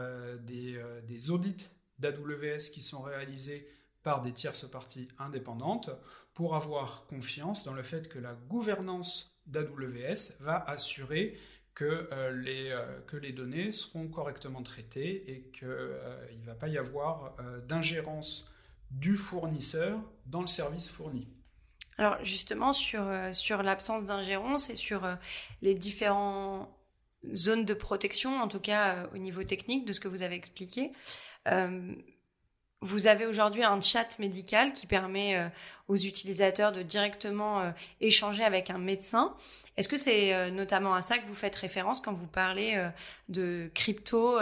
des, 0.42 0.80
des 1.06 1.30
audits 1.30 1.68
d'AWS 1.98 2.70
qui 2.72 2.82
sont 2.82 3.02
réalisés 3.02 3.68
par 4.02 4.22
des 4.22 4.32
tierces 4.32 4.68
parties 4.68 5.08
indépendantes 5.18 5.90
pour 6.34 6.56
avoir 6.56 7.06
confiance 7.06 7.64
dans 7.64 7.72
le 7.72 7.82
fait 7.82 8.08
que 8.08 8.18
la 8.18 8.34
gouvernance 8.34 9.34
d'AWS 9.46 10.36
va 10.40 10.56
assurer 10.56 11.38
que, 11.74 12.08
euh, 12.12 12.30
les, 12.32 12.70
euh, 12.70 13.00
que 13.06 13.16
les 13.16 13.32
données 13.32 13.72
seront 13.72 14.06
correctement 14.08 14.62
traitées 14.62 15.30
et 15.30 15.42
qu'il 15.50 15.66
euh, 15.66 16.26
ne 16.40 16.46
va 16.46 16.54
pas 16.54 16.68
y 16.68 16.78
avoir 16.78 17.34
d'ingérence 17.66 18.48
du 18.90 19.16
fournisseur 19.16 19.98
dans 20.26 20.40
le 20.40 20.46
service 20.46 20.88
fourni. 20.88 21.26
Alors 21.98 22.22
justement, 22.22 22.72
sur, 22.72 23.08
sur 23.32 23.62
l'absence 23.62 24.04
d'ingérence 24.04 24.70
et 24.70 24.74
sur 24.74 25.02
les 25.62 25.74
différentes 25.74 26.68
zones 27.34 27.64
de 27.64 27.74
protection, 27.74 28.40
en 28.40 28.48
tout 28.48 28.60
cas 28.60 29.08
au 29.14 29.18
niveau 29.18 29.44
technique 29.44 29.84
de 29.86 29.92
ce 29.92 30.00
que 30.00 30.08
vous 30.08 30.22
avez 30.22 30.34
expliqué, 30.34 30.92
vous 32.84 33.06
avez 33.06 33.24
aujourd'hui 33.24 33.64
un 33.64 33.80
chat 33.80 34.18
médical 34.18 34.74
qui 34.74 34.86
permet 34.86 35.36
euh, 35.36 35.48
aux 35.88 35.96
utilisateurs 35.96 36.70
de 36.70 36.82
directement 36.82 37.62
euh, 37.62 37.70
échanger 38.02 38.44
avec 38.44 38.68
un 38.68 38.76
médecin. 38.76 39.34
Est-ce 39.78 39.88
que 39.88 39.96
c'est 39.96 40.34
euh, 40.34 40.50
notamment 40.50 40.94
à 40.94 41.00
ça 41.00 41.16
que 41.16 41.26
vous 41.26 41.34
faites 41.34 41.56
référence 41.56 42.02
quand 42.02 42.12
vous 42.12 42.26
parlez 42.26 42.78
de 43.30 43.70
crypto 43.74 44.38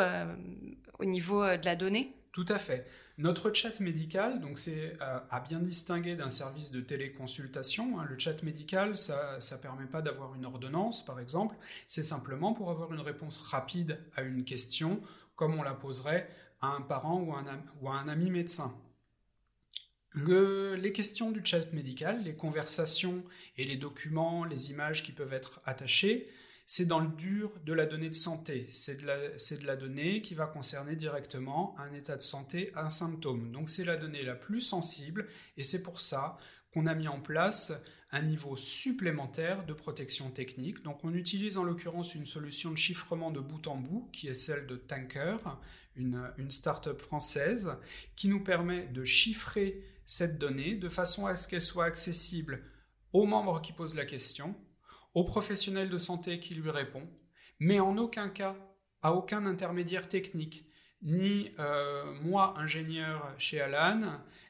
au 0.98 1.04
niveau 1.04 1.44
de 1.44 1.64
la 1.64 1.76
donnée? 1.76 2.12
Tout 2.32 2.46
à 2.48 2.58
fait. 2.58 2.84
Notre 3.22 3.52
chat 3.54 3.78
médical, 3.78 4.40
donc 4.40 4.58
c'est 4.58 4.94
à 4.98 5.38
bien 5.38 5.60
distinguer 5.60 6.16
d'un 6.16 6.28
service 6.28 6.72
de 6.72 6.80
téléconsultation. 6.80 8.00
Hein. 8.00 8.06
Le 8.10 8.18
chat 8.18 8.42
médical, 8.42 8.96
ça 8.96 9.38
ne 9.38 9.56
permet 9.58 9.86
pas 9.86 10.02
d'avoir 10.02 10.34
une 10.34 10.44
ordonnance, 10.44 11.04
par 11.04 11.20
exemple. 11.20 11.54
C'est 11.86 12.02
simplement 12.02 12.52
pour 12.52 12.72
avoir 12.72 12.92
une 12.92 13.00
réponse 13.00 13.38
rapide 13.38 14.00
à 14.16 14.22
une 14.22 14.42
question, 14.42 14.98
comme 15.36 15.54
on 15.54 15.62
la 15.62 15.74
poserait 15.74 16.28
à 16.60 16.74
un 16.74 16.80
parent 16.80 17.20
ou 17.20 17.88
à 17.88 17.94
un 17.94 18.08
ami 18.08 18.28
médecin. 18.28 18.74
les 20.16 20.92
questions 20.92 21.30
du 21.30 21.46
chat 21.46 21.72
médical, 21.72 22.24
les 22.24 22.34
conversations 22.34 23.22
et 23.56 23.64
les 23.64 23.76
documents, 23.76 24.42
les 24.44 24.72
images 24.72 25.04
qui 25.04 25.12
peuvent 25.12 25.32
être 25.32 25.60
attachées, 25.64 26.28
c'est 26.66 26.86
dans 26.86 27.00
le 27.00 27.08
dur 27.08 27.52
de 27.64 27.72
la 27.72 27.86
donnée 27.86 28.08
de 28.08 28.14
santé. 28.14 28.68
C'est 28.70 29.00
de, 29.02 29.66
la 29.66 29.76
donnée 29.76 30.22
qui 30.22 30.34
va 30.34 30.46
concerner 30.46 30.96
directement 30.96 31.74
un 31.78 31.92
état 31.92 32.16
de 32.16 32.22
santé, 32.22 32.72
un 32.74 32.90
symptôme. 32.90 33.52
Donc 33.52 33.68
c'est 33.68 33.84
la 33.84 33.96
donnée 33.96 34.22
la 34.22 34.34
plus 34.34 34.60
sensible 34.60 35.26
et 35.56 35.62
c'est 35.62 35.82
pour 35.82 36.00
ça 36.00 36.38
qu'on 36.72 36.86
a 36.86 36.94
mis 36.94 37.08
en 37.08 37.20
place 37.20 37.72
un 38.10 38.22
niveau 38.22 38.56
supplémentaire 38.56 39.64
de 39.66 39.72
protection 39.72 40.30
technique. 40.30 40.82
Donc 40.82 41.04
on 41.04 41.14
utilise 41.14 41.56
en 41.56 41.64
l'occurrence 41.64 42.14
une 42.14 42.26
solution 42.26 42.70
de 42.70 42.76
chiffrement 42.76 43.30
de 43.30 43.40
bout 43.40 43.66
en 43.66 43.76
bout 43.76 44.08
qui 44.12 44.28
est 44.28 44.34
celle 44.34 44.66
de 44.66 44.76
Tanker, 44.76 45.38
une, 45.96 46.32
une 46.38 46.50
start-up 46.50 47.00
française, 47.00 47.70
qui 48.16 48.28
nous 48.28 48.42
permet 48.42 48.86
de 48.88 49.04
chiffrer 49.04 49.82
cette 50.06 50.38
donnée 50.38 50.74
de 50.74 50.88
façon 50.88 51.26
à 51.26 51.36
ce 51.36 51.48
qu'elle 51.48 51.62
soit 51.62 51.84
accessible 51.84 52.62
aux 53.12 53.26
membres 53.26 53.60
qui 53.60 53.72
posent 53.72 53.94
la 53.94 54.06
question, 54.06 54.54
aux 55.14 55.24
professionnels 55.24 55.90
de 55.90 55.98
santé 55.98 56.40
qui 56.40 56.54
lui 56.54 56.70
répond, 56.70 57.08
mais 57.60 57.80
en 57.80 57.96
aucun 57.98 58.28
cas 58.28 58.56
à 59.02 59.12
aucun 59.12 59.46
intermédiaire 59.46 60.08
technique, 60.08 60.64
ni 61.02 61.50
euh, 61.58 62.12
moi, 62.22 62.54
ingénieur 62.56 63.34
chez 63.36 63.60
Alan, 63.60 64.00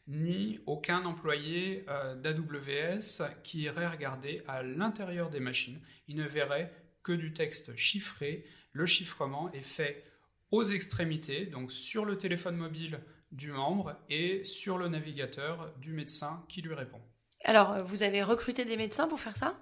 ni 0.07 0.61
aucun 0.67 1.05
employé 1.05 1.85
euh, 1.89 2.15
d'AWS 2.15 3.23
qui 3.43 3.63
irait 3.63 3.89
regarder 3.89 4.43
à 4.47 4.63
l'intérieur 4.63 5.31
des 5.31 5.41
machines. 5.41 5.81
Il 6.09 6.17
ne 6.17 6.27
verrait 6.27 6.71
que 7.03 7.13
du 7.13 7.33
texte 7.33 7.75
chiffré. 7.77 8.45
Le 8.73 8.85
chiffrement 8.85 9.51
est 9.53 9.63
fait 9.63 10.05
aux 10.51 10.65
extrémités, 10.65 11.47
donc 11.47 11.73
sur 11.73 12.05
le 12.05 12.19
téléphone 12.19 12.57
mobile 12.57 13.01
du 13.31 13.53
membre 13.53 13.97
et 14.11 14.45
sur 14.45 14.77
le 14.77 14.89
navigateur 14.89 15.73
du 15.79 15.95
médecin 15.95 16.45
qui 16.49 16.61
lui 16.61 16.75
répond. 16.75 17.01
Alors, 17.45 17.83
vous 17.85 18.03
avez 18.03 18.23
recruté 18.23 18.67
des 18.67 18.77
médecins 18.77 19.09
pour 19.09 19.19
faire 19.19 19.37
ça? 19.37 19.57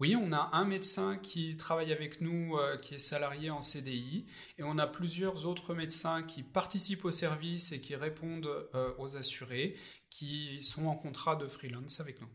Oui, 0.00 0.16
on 0.16 0.32
a 0.32 0.50
un 0.52 0.64
médecin 0.64 1.16
qui 1.18 1.56
travaille 1.56 1.92
avec 1.92 2.20
nous, 2.20 2.56
euh, 2.56 2.76
qui 2.78 2.94
est 2.94 2.98
salarié 2.98 3.50
en 3.50 3.60
CDI, 3.60 4.26
et 4.58 4.62
on 4.62 4.78
a 4.78 4.86
plusieurs 4.86 5.46
autres 5.46 5.74
médecins 5.74 6.22
qui 6.22 6.42
participent 6.42 7.04
au 7.04 7.12
service 7.12 7.72
et 7.72 7.80
qui 7.80 7.94
répondent 7.94 8.68
euh, 8.74 8.92
aux 8.98 9.16
assurés, 9.16 9.76
qui 10.10 10.62
sont 10.62 10.86
en 10.86 10.96
contrat 10.96 11.36
de 11.36 11.46
freelance 11.46 12.00
avec 12.00 12.20
nous. 12.20 12.28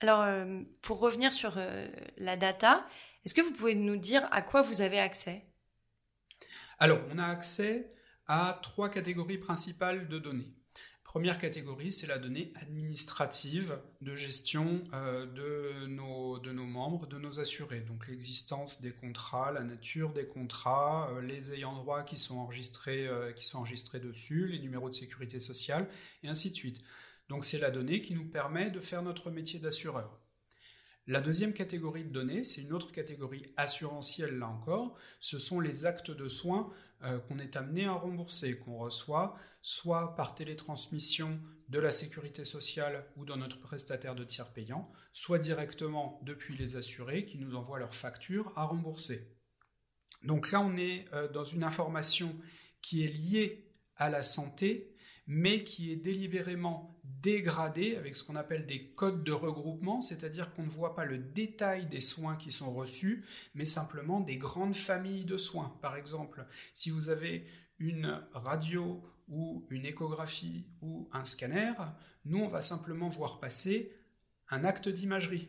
Alors, 0.00 0.26
pour 0.80 0.98
revenir 0.98 1.32
sur 1.32 1.56
la 2.16 2.36
data, 2.36 2.84
est-ce 3.24 3.34
que 3.34 3.40
vous 3.40 3.52
pouvez 3.52 3.76
nous 3.76 3.96
dire 3.96 4.26
à 4.32 4.42
quoi 4.42 4.60
vous 4.60 4.80
avez 4.80 4.98
accès? 4.98 5.46
Alors, 6.80 6.98
on 7.12 7.18
a 7.18 7.26
accès 7.26 7.94
à 8.26 8.58
trois 8.62 8.90
catégories 8.90 9.38
principales 9.38 10.08
de 10.08 10.18
données. 10.18 10.52
Première 11.12 11.38
catégorie, 11.38 11.92
c'est 11.92 12.06
la 12.06 12.18
donnée 12.18 12.54
administrative 12.54 13.78
de 14.00 14.16
gestion 14.16 14.82
euh, 14.94 15.26
de, 15.26 15.86
nos, 15.86 16.40
membres, 16.64 17.06
de 17.06 17.18
nos 17.18 17.38
assurés. 17.38 17.80
Donc 17.80 18.08
l'existence 18.08 18.80
des 18.80 18.92
contrats, 18.92 19.52
la 19.52 19.62
nature 19.62 20.14
des 20.14 20.24
contrats, 20.24 21.10
euh, 21.12 21.20
les 21.20 21.52
ayants 21.52 21.74
droit 21.74 22.02
qui 22.02 22.16
sont, 22.16 22.38
enregistrés, 22.38 23.06
euh, 23.06 23.30
qui 23.32 23.44
sont 23.44 23.58
enregistrés 23.58 24.00
dessus, 24.00 24.48
les 24.48 24.58
numéros 24.58 24.88
de 24.88 24.94
sécurité 24.94 25.38
sociale, 25.38 25.86
et 26.22 26.28
ainsi 26.28 26.50
de 26.50 26.56
suite. 26.56 26.80
Donc 27.28 27.44
c'est 27.44 27.58
la 27.58 27.70
donnée 27.70 28.00
qui 28.00 28.14
nous 28.14 28.30
permet 28.30 28.70
de 28.70 28.80
faire 28.80 29.02
notre 29.02 29.30
métier 29.30 29.60
d'assureur. 29.60 30.18
La 31.06 31.20
deuxième 31.20 31.52
catégorie 31.52 32.04
de 32.04 32.10
données, 32.10 32.42
c'est 32.42 32.62
une 32.62 32.72
autre 32.72 32.90
catégorie 32.90 33.52
assurantielle 33.58 34.38
là 34.38 34.48
encore, 34.48 34.96
ce 35.20 35.38
sont 35.38 35.60
les 35.60 35.84
actes 35.84 36.10
de 36.10 36.30
soins 36.30 36.72
qu'on 37.26 37.40
est 37.40 37.56
amené 37.56 37.84
à 37.86 37.94
rembourser, 37.94 38.56
qu'on 38.56 38.78
reçoit 38.78 39.36
soit 39.62 40.14
par 40.16 40.34
télétransmission 40.34 41.40
de 41.68 41.78
la 41.78 41.90
sécurité 41.90 42.44
sociale 42.44 43.06
ou 43.16 43.24
dans 43.24 43.36
notre 43.36 43.60
prestataire 43.60 44.14
de 44.14 44.24
tiers 44.24 44.52
payant, 44.52 44.82
soit 45.12 45.38
directement 45.38 46.20
depuis 46.24 46.56
les 46.56 46.76
assurés 46.76 47.24
qui 47.24 47.38
nous 47.38 47.54
envoient 47.54 47.78
leurs 47.78 47.94
factures 47.94 48.52
à 48.56 48.64
rembourser. 48.64 49.32
Donc 50.24 50.50
là, 50.50 50.60
on 50.60 50.76
est 50.76 51.06
euh, 51.12 51.28
dans 51.28 51.44
une 51.44 51.64
information 51.64 52.36
qui 52.82 53.04
est 53.04 53.08
liée 53.08 53.72
à 53.96 54.10
la 54.10 54.22
santé, 54.22 54.96
mais 55.26 55.62
qui 55.62 55.92
est 55.92 55.96
délibérément 55.96 57.00
dégradé 57.04 57.96
avec 57.96 58.16
ce 58.16 58.24
qu'on 58.24 58.36
appelle 58.36 58.66
des 58.66 58.90
codes 58.90 59.22
de 59.22 59.32
regroupement, 59.32 60.00
c'est-à-dire 60.00 60.52
qu'on 60.52 60.64
ne 60.64 60.68
voit 60.68 60.96
pas 60.96 61.04
le 61.04 61.18
détail 61.18 61.86
des 61.86 62.00
soins 62.00 62.36
qui 62.36 62.50
sont 62.50 62.72
reçus, 62.72 63.24
mais 63.54 63.64
simplement 63.64 64.20
des 64.20 64.36
grandes 64.36 64.74
familles 64.74 65.24
de 65.24 65.36
soins. 65.36 65.78
Par 65.80 65.96
exemple, 65.96 66.44
si 66.74 66.90
vous 66.90 67.08
avez 67.08 67.46
une 67.78 68.20
radio 68.32 69.02
ou 69.32 69.66
une 69.70 69.86
échographie 69.86 70.66
ou 70.82 71.08
un 71.12 71.24
scanner, 71.24 71.72
nous, 72.26 72.38
on 72.38 72.48
va 72.48 72.62
simplement 72.62 73.08
voir 73.08 73.40
passer 73.40 73.92
un 74.50 74.64
acte 74.64 74.88
d'imagerie. 74.88 75.48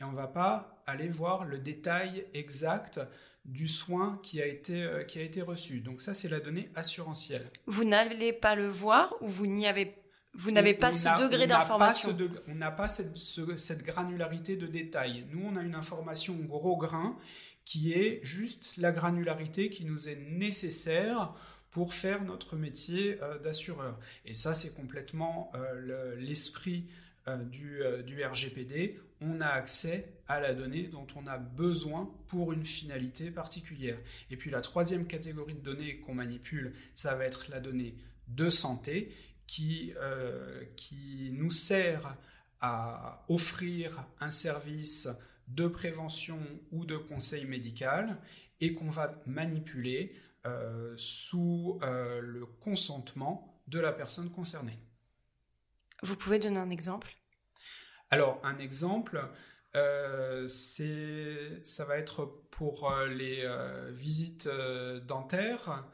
et 0.00 0.04
on 0.04 0.10
ne 0.10 0.16
va 0.16 0.26
pas 0.26 0.82
aller 0.86 1.08
voir 1.08 1.44
le 1.44 1.58
détail 1.58 2.26
exact 2.34 3.00
du 3.44 3.68
soin 3.68 4.18
qui 4.22 4.42
a 4.42 4.46
été, 4.46 4.82
euh, 4.82 5.04
qui 5.04 5.18
a 5.18 5.22
été 5.22 5.42
reçu. 5.42 5.80
Donc 5.80 6.02
ça, 6.02 6.12
c'est 6.12 6.28
la 6.28 6.40
donnée 6.40 6.70
assurantielle. 6.74 7.48
Vous 7.66 7.84
n'allez 7.84 8.32
pas 8.32 8.54
le 8.54 8.68
voir 8.68 9.14
ou 9.20 9.28
vous 9.28 9.46
n'y 9.46 9.66
avez 9.66 9.94
vous 10.34 10.52
n'avez 10.52 10.74
pas 10.74 10.92
ce 10.92 11.08
degré 11.20 11.48
d'information. 11.48 12.16
On 12.46 12.54
n'a 12.54 12.70
pas 12.70 12.86
cette, 12.86 13.16
cette, 13.16 13.82
granularité 13.82 14.56
de 14.56 14.68
détail. 14.68 15.26
Nous, 15.32 15.44
on 15.44 15.56
a 15.56 15.62
une 15.62 15.74
information 15.74 16.36
gros 16.36 16.76
grain 16.76 17.18
qui 17.64 17.92
est 17.92 18.20
juste 18.22 18.76
la 18.76 18.92
granularité 18.92 19.70
qui 19.70 19.84
nous 19.84 20.08
est 20.08 20.20
nécessaire 20.30 21.34
pour 21.70 21.94
faire 21.94 22.22
notre 22.24 22.56
métier 22.56 23.22
euh, 23.22 23.38
d'assureur. 23.38 23.98
Et 24.24 24.34
ça, 24.34 24.54
c'est 24.54 24.74
complètement 24.74 25.50
euh, 25.54 26.16
l'esprit 26.16 26.86
euh, 27.28 27.44
du, 27.44 28.24
RGPD. 28.24 28.98
On 29.20 29.40
a 29.40 29.46
accès 29.46 30.12
à 30.26 30.40
la 30.40 30.54
donnée 30.54 30.88
dont 30.88 31.06
on 31.14 31.26
a 31.26 31.38
besoin 31.38 32.10
pour 32.28 32.52
une 32.52 32.64
finalité 32.64 33.30
particulière. 33.30 33.98
Et 34.30 34.36
puis 34.36 34.50
la 34.50 34.60
troisième 34.62 35.06
catégorie 35.06 35.54
de 35.54 35.60
données 35.60 35.98
qu'on 36.00 36.14
manipule, 36.14 36.72
ça 36.94 37.14
va 37.14 37.26
être 37.26 37.50
la 37.50 37.60
donnée 37.60 37.94
de 38.28 38.48
santé 38.48 39.12
qui, 39.46 39.92
qui 40.76 41.32
nous 41.34 41.50
sert 41.50 42.16
à 42.60 43.24
offrir 43.28 44.06
un 44.20 44.30
service 44.30 45.08
de 45.48 45.66
prévention 45.66 46.38
ou 46.70 46.86
de 46.86 46.96
conseil 46.96 47.44
médical 47.44 48.16
et 48.60 48.74
qu'on 48.74 48.90
va 48.90 49.20
manipuler 49.26 50.14
euh, 50.46 50.94
sous 50.96 51.78
euh, 51.82 52.20
le 52.22 52.46
consentement 52.46 53.62
de 53.66 53.78
la 53.78 53.92
personne 53.92 54.30
concernée. 54.30 54.78
Vous 56.02 56.16
pouvez 56.16 56.38
donner 56.38 56.58
un 56.58 56.70
exemple? 56.70 57.14
Alors, 58.08 58.40
un 58.42 58.58
exemple, 58.58 59.22
euh, 59.76 60.48
ça 60.48 61.84
va 61.84 61.98
être 61.98 62.24
pour 62.50 62.90
les 63.08 63.46
visites 63.90 64.48
dentaires. 65.06 65.86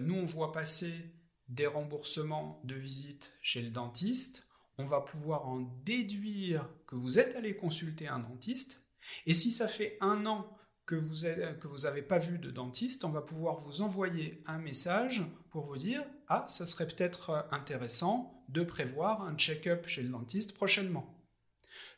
nous, 0.00 0.14
on 0.14 0.26
voit 0.26 0.52
passer 0.52 1.14
des 1.48 1.66
remboursements 1.66 2.60
de 2.64 2.74
visites 2.74 3.32
chez 3.40 3.62
le 3.62 3.70
dentiste. 3.70 4.46
On 4.76 4.84
va 4.84 5.00
pouvoir 5.00 5.48
en 5.48 5.60
déduire 5.84 6.68
que 6.86 6.96
vous 6.96 7.18
êtes 7.18 7.34
allé 7.34 7.56
consulter 7.56 8.08
un 8.08 8.18
dentiste. 8.18 8.82
Et 9.26 9.34
si 9.34 9.52
ça 9.52 9.68
fait 9.68 9.96
un 10.00 10.26
an 10.26 10.56
que 10.90 11.68
vous 11.68 11.78
n'avez 11.78 12.02
pas 12.02 12.18
vu 12.18 12.38
de 12.38 12.50
dentiste, 12.50 13.04
on 13.04 13.10
va 13.10 13.22
pouvoir 13.22 13.56
vous 13.56 13.82
envoyer 13.82 14.42
un 14.46 14.58
message 14.58 15.22
pour 15.50 15.64
vous 15.64 15.76
dire 15.76 16.04
Ah, 16.28 16.44
ça 16.48 16.66
serait 16.66 16.88
peut-être 16.88 17.30
euh, 17.30 17.42
intéressant 17.52 18.44
de 18.48 18.64
prévoir 18.64 19.22
un 19.22 19.36
check-up 19.36 19.86
chez 19.86 20.02
le 20.02 20.08
dentiste 20.08 20.54
prochainement. 20.54 21.16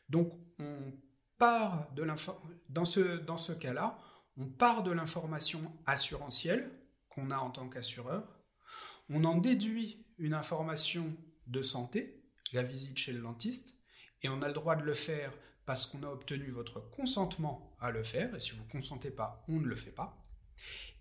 Donc, 0.09 0.31
on 0.59 0.93
part 1.37 1.91
de 1.95 2.05
dans 2.69 2.85
ce, 2.85 3.17
dans 3.17 3.37
ce 3.37 3.51
cas-là, 3.51 3.97
on 4.37 4.47
part 4.47 4.83
de 4.83 4.91
l'information 4.91 5.71
assurantielle 5.85 6.71
qu'on 7.09 7.31
a 7.31 7.37
en 7.37 7.49
tant 7.49 7.69
qu'assureur, 7.69 8.23
on 9.09 9.23
en 9.23 9.37
déduit 9.37 10.05
une 10.17 10.33
information 10.33 11.15
de 11.47 11.61
santé, 11.61 12.23
la 12.51 12.63
visite 12.63 12.97
chez 12.97 13.11
le 13.11 13.21
dentiste, 13.21 13.75
et 14.21 14.29
on 14.29 14.41
a 14.41 14.47
le 14.47 14.53
droit 14.53 14.75
de 14.75 14.83
le 14.83 14.93
faire 14.93 15.33
parce 15.65 15.85
qu'on 15.85 16.03
a 16.03 16.07
obtenu 16.07 16.51
votre 16.51 16.79
consentement 16.79 17.75
à 17.79 17.91
le 17.91 18.03
faire, 18.03 18.35
et 18.35 18.39
si 18.39 18.51
vous 18.51 18.63
ne 18.63 18.69
consentez 18.69 19.11
pas, 19.11 19.43
on 19.47 19.59
ne 19.59 19.65
le 19.65 19.75
fait 19.75 19.91
pas. 19.91 20.17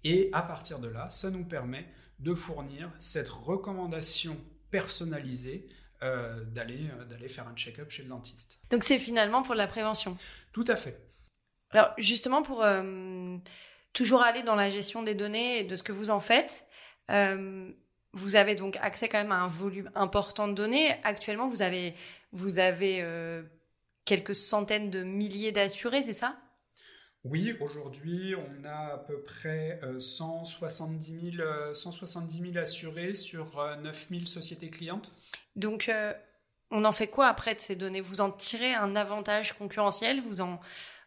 Et 0.05 0.31
à 0.33 0.43
partir 0.43 0.79
de 0.79 0.89
là, 0.89 1.11
ça 1.11 1.31
nous 1.31 1.45
permet 1.45 1.87
de 2.19 2.35
fournir 2.35 2.91
cette 2.99 3.29
recommandation 3.29 4.37
personnalisée 4.71 5.69
euh, 6.03 6.43
d'aller, 6.45 6.89
euh, 6.99 7.29
faire 7.29 7.47
un 7.47 7.55
check-up 7.55 7.91
chez 7.91 8.03
le 8.03 8.09
dentiste. 8.09 8.59
Donc 8.71 8.83
c'est 8.83 8.99
finalement 8.99 9.43
pour 9.43 9.55
la 9.55 9.69
prévention 9.69 10.17
Tout 10.53 10.65
à 10.67 10.75
fait. 10.75 11.01
Alors 11.71 11.93
justement, 11.97 12.43
pour 12.43 12.63
euh, 12.65 13.37
toujours 13.93 14.23
aller 14.23 14.43
dans 14.43 14.57
la 14.57 14.69
gestion 14.69 15.03
des 15.03 15.15
données 15.15 15.61
et 15.61 15.65
de 15.65 15.77
ce 15.77 15.83
que 15.83 15.93
vous 15.93 16.11
en 16.11 16.21
faites, 16.21 16.67
vous 18.15 18.37
avez 18.37 18.55
donc 18.55 18.77
accès 18.79 19.09
quand 19.09 19.19
même 19.19 19.33
à 19.33 19.41
un 19.41 19.49
volume 19.49 19.91
important 19.95 20.49
de 20.49 20.55
données. 20.55 20.97
Actuellement, 21.05 21.47
vous 21.47 21.63
avez, 21.63 21.95
vous 22.33 22.59
avez 22.59 23.03
quelques 24.05 24.35
centaines 24.35 24.91
de 24.91 25.03
milliers 25.03 25.53
d'assurés, 25.53 26.03
c'est 26.03 26.13
ça? 26.13 26.37
Oui, 27.25 27.57
aujourd'hui, 27.61 28.35
on 28.35 28.65
a 28.65 28.95
à 28.95 28.99
peu 28.99 29.23
près 29.23 29.79
170 29.99 31.37
000, 31.37 31.75
170 31.75 32.53
000 32.53 32.59
assurés 32.59 33.15
sur 33.15 33.65
9 33.81 34.09
euh, 34.11 34.15
000 34.15 34.27
sociétés 34.27 34.71
clientes. 34.71 35.13
Donc, 35.55 35.89
euh, 35.89 36.13
on 36.73 36.85
en 36.85 36.91
fait 36.91 37.07
quoi 37.07 37.29
après 37.29 37.55
de 37.55 37.61
ces 37.61 37.77
données? 37.77 38.01
Vous 38.01 38.23
en 38.23 38.31
tirez 38.33 38.75
un 38.75 38.97
avantage 38.97 39.53
concurrentiel? 39.53 40.21
Vous 40.21 40.41
en, 40.41 40.59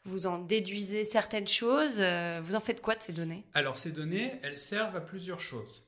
vous 0.05 0.25
en 0.25 0.39
déduisez 0.39 1.03
certaines 1.03 1.47
choses? 1.47 1.99
Euh, 1.99 2.39
Vous 2.41 2.55
en 2.55 2.61
faites 2.61 2.81
quoi 2.81 2.95
de 2.95 3.01
ces 3.01 3.11
données? 3.11 3.43
Alors, 3.53 3.77
ces 3.77 3.91
données, 3.91 4.39
elles 4.41 4.57
servent 4.57 4.95
à 4.95 5.01
plusieurs 5.01 5.41
choses. 5.41 5.84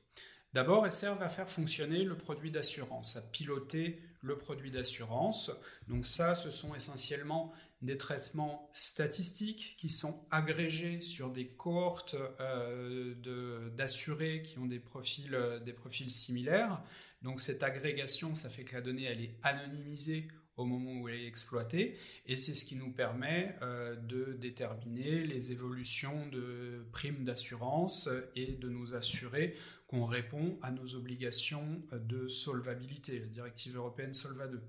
D'abord, 0.54 0.86
elles 0.86 0.92
servent 0.92 1.22
à 1.22 1.28
faire 1.28 1.48
fonctionner 1.48 2.04
le 2.04 2.16
produit 2.16 2.50
d'assurance, 2.50 3.16
à 3.16 3.20
piloter 3.20 4.00
le 4.22 4.36
produit 4.36 4.70
d'assurance. 4.70 5.50
Donc 5.88 6.06
ça, 6.06 6.34
ce 6.34 6.50
sont 6.50 6.74
essentiellement 6.74 7.52
des 7.82 7.96
traitements 7.96 8.68
statistiques 8.72 9.76
qui 9.78 9.88
sont 9.88 10.24
agrégés 10.30 11.00
sur 11.00 11.30
des 11.30 11.46
cohortes 11.46 12.16
euh, 12.40 13.70
d'assurés 13.76 14.42
qui 14.42 14.58
ont 14.58 14.66
des 14.66 14.80
profils, 14.80 15.34
euh, 15.34 15.60
des 15.60 15.72
profils 15.72 16.10
similaires. 16.10 16.82
Donc 17.22 17.40
cette 17.40 17.62
agrégation, 17.62 18.34
ça 18.34 18.48
fait 18.48 18.64
que 18.64 18.74
la 18.74 18.80
donnée, 18.80 19.04
elle 19.04 19.20
est 19.20 19.36
anonymisée 19.42 20.28
au 20.56 20.64
moment 20.64 21.00
où 21.00 21.08
elle 21.08 21.20
est 21.20 21.26
exploitée, 21.26 21.96
et 22.26 22.36
c'est 22.36 22.52
ce 22.52 22.64
qui 22.64 22.74
nous 22.74 22.90
permet 22.90 23.54
euh, 23.62 23.94
de 23.94 24.32
déterminer 24.32 25.24
les 25.24 25.52
évolutions 25.52 26.26
de 26.26 26.84
primes 26.90 27.24
d'assurance 27.24 28.08
et 28.34 28.54
de 28.54 28.68
nous 28.68 28.92
assurer 28.92 29.54
qu'on 29.88 30.04
répond 30.04 30.58
à 30.62 30.70
nos 30.70 30.94
obligations 30.94 31.82
de 31.92 32.28
solvabilité, 32.28 33.18
la 33.20 33.26
directive 33.26 33.76
européenne 33.76 34.12
Solva 34.12 34.46
2. 34.46 34.62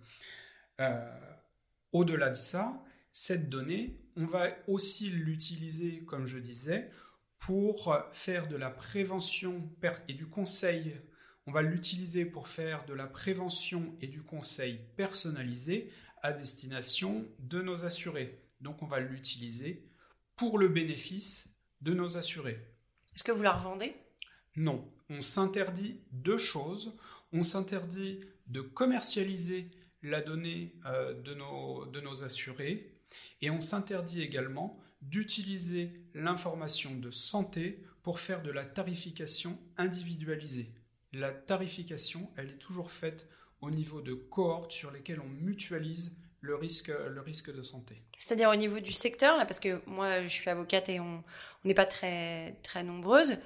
Euh, 0.79 1.19
au-delà 1.91 2.29
de 2.29 2.35
ça, 2.35 2.81
cette 3.11 3.49
donnée, 3.49 3.99
on 4.15 4.25
va 4.25 4.49
aussi 4.67 5.09
l'utiliser, 5.09 6.05
comme 6.05 6.25
je 6.25 6.37
disais, 6.37 6.89
pour 7.37 7.97
faire 8.13 8.47
de 8.47 8.55
la 8.55 8.69
prévention 8.69 9.69
et 10.07 10.13
du 10.13 10.27
conseil. 10.27 10.95
On 11.47 11.51
va 11.51 11.61
l'utiliser 11.61 12.25
pour 12.25 12.47
faire 12.47 12.85
de 12.85 12.93
la 12.93 13.07
prévention 13.07 13.95
et 14.01 14.07
du 14.07 14.23
conseil 14.23 14.79
personnalisé 14.95 15.91
à 16.21 16.31
destination 16.31 17.27
de 17.39 17.61
nos 17.61 17.83
assurés. 17.85 18.41
Donc 18.61 18.81
on 18.81 18.87
va 18.87 18.99
l'utiliser 18.99 19.85
pour 20.37 20.57
le 20.57 20.69
bénéfice 20.69 21.57
de 21.81 21.93
nos 21.93 22.17
assurés. 22.17 22.73
Est-ce 23.15 23.23
que 23.23 23.31
vous 23.31 23.43
la 23.43 23.53
revendez? 23.53 23.95
Non 24.59 24.87
on 25.09 25.21
s'interdit 25.21 25.99
deux 26.11 26.37
choses. 26.37 26.93
On 27.33 27.43
s'interdit 27.43 28.21
de 28.47 28.61
commercialiser 28.61 29.69
la 30.01 30.21
donnée 30.21 30.75
euh, 30.85 31.13
de, 31.13 31.33
nos, 31.33 31.85
de 31.85 31.99
nos 31.99 32.23
assurés 32.23 32.93
et 33.41 33.49
on 33.49 33.61
s'interdit 33.61 34.21
également 34.21 34.79
d'utiliser 35.01 35.91
l'information 36.13 36.95
de 36.95 37.11
santé 37.11 37.83
pour 38.03 38.19
faire 38.19 38.41
de 38.41 38.51
la 38.51 38.65
tarification 38.65 39.57
individualisée. 39.77 40.71
La 41.13 41.31
tarification, 41.31 42.29
elle 42.37 42.51
est 42.51 42.59
toujours 42.59 42.91
faite 42.91 43.27
au 43.61 43.71
niveau 43.71 44.01
de 44.01 44.13
cohortes 44.13 44.71
sur 44.71 44.91
lesquelles 44.91 45.19
on 45.19 45.29
mutualise 45.29 46.17
le 46.41 46.55
risque, 46.55 46.91
le 47.09 47.19
risque 47.19 47.53
de 47.53 47.61
santé. 47.61 48.01
C'est-à-dire 48.17 48.49
au 48.49 48.55
niveau 48.55 48.79
du 48.79 48.93
secteur, 48.93 49.37
là, 49.37 49.45
parce 49.45 49.59
que 49.59 49.81
moi 49.87 50.23
je 50.23 50.27
suis 50.29 50.49
avocate 50.49 50.87
et 50.89 50.99
on 50.99 51.23
n'est 51.65 51.73
pas 51.73 51.85
très, 51.85 52.53
très 52.63 52.83
nombreuses. 52.83 53.37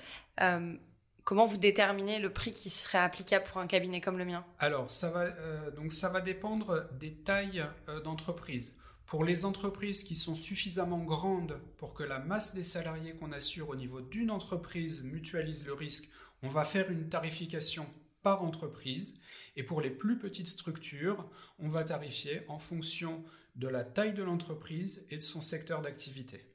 Euh, 0.41 0.75
Comment 1.23 1.45
vous 1.45 1.57
déterminez 1.57 2.19
le 2.19 2.33
prix 2.33 2.51
qui 2.51 2.69
serait 2.69 2.97
applicable 2.97 3.45
pour 3.45 3.59
un 3.59 3.67
cabinet 3.67 4.01
comme 4.01 4.17
le 4.17 4.25
mien 4.25 4.45
Alors, 4.59 4.89
ça 4.89 5.09
va, 5.09 5.21
euh, 5.21 5.71
donc 5.71 5.93
ça 5.93 6.09
va 6.09 6.19
dépendre 6.19 6.89
des 6.99 7.13
tailles 7.13 7.65
euh, 7.87 8.01
d'entreprise. 8.01 8.75
Pour 9.05 9.23
les 9.23 9.45
entreprises 9.45 10.03
qui 10.03 10.15
sont 10.15 10.35
suffisamment 10.35 10.99
grandes 10.99 11.61
pour 11.77 11.93
que 11.93 12.03
la 12.03 12.19
masse 12.19 12.53
des 12.53 12.63
salariés 12.63 13.15
qu'on 13.15 13.31
assure 13.31 13.69
au 13.69 13.75
niveau 13.75 14.01
d'une 14.01 14.31
entreprise 14.31 15.03
mutualise 15.03 15.65
le 15.65 15.73
risque, 15.73 16.09
on 16.41 16.49
va 16.49 16.65
faire 16.65 16.91
une 16.91 17.07
tarification 17.07 17.87
par 18.21 18.43
entreprise. 18.43 19.19
Et 19.55 19.63
pour 19.63 19.81
les 19.81 19.91
plus 19.91 20.17
petites 20.17 20.47
structures, 20.47 21.29
on 21.59 21.69
va 21.69 21.83
tarifier 21.83 22.41
en 22.49 22.59
fonction 22.59 23.23
de 23.55 23.67
la 23.67 23.83
taille 23.83 24.13
de 24.13 24.23
l'entreprise 24.23 25.05
et 25.09 25.17
de 25.17 25.23
son 25.23 25.41
secteur 25.41 25.81
d'activité. 25.81 26.49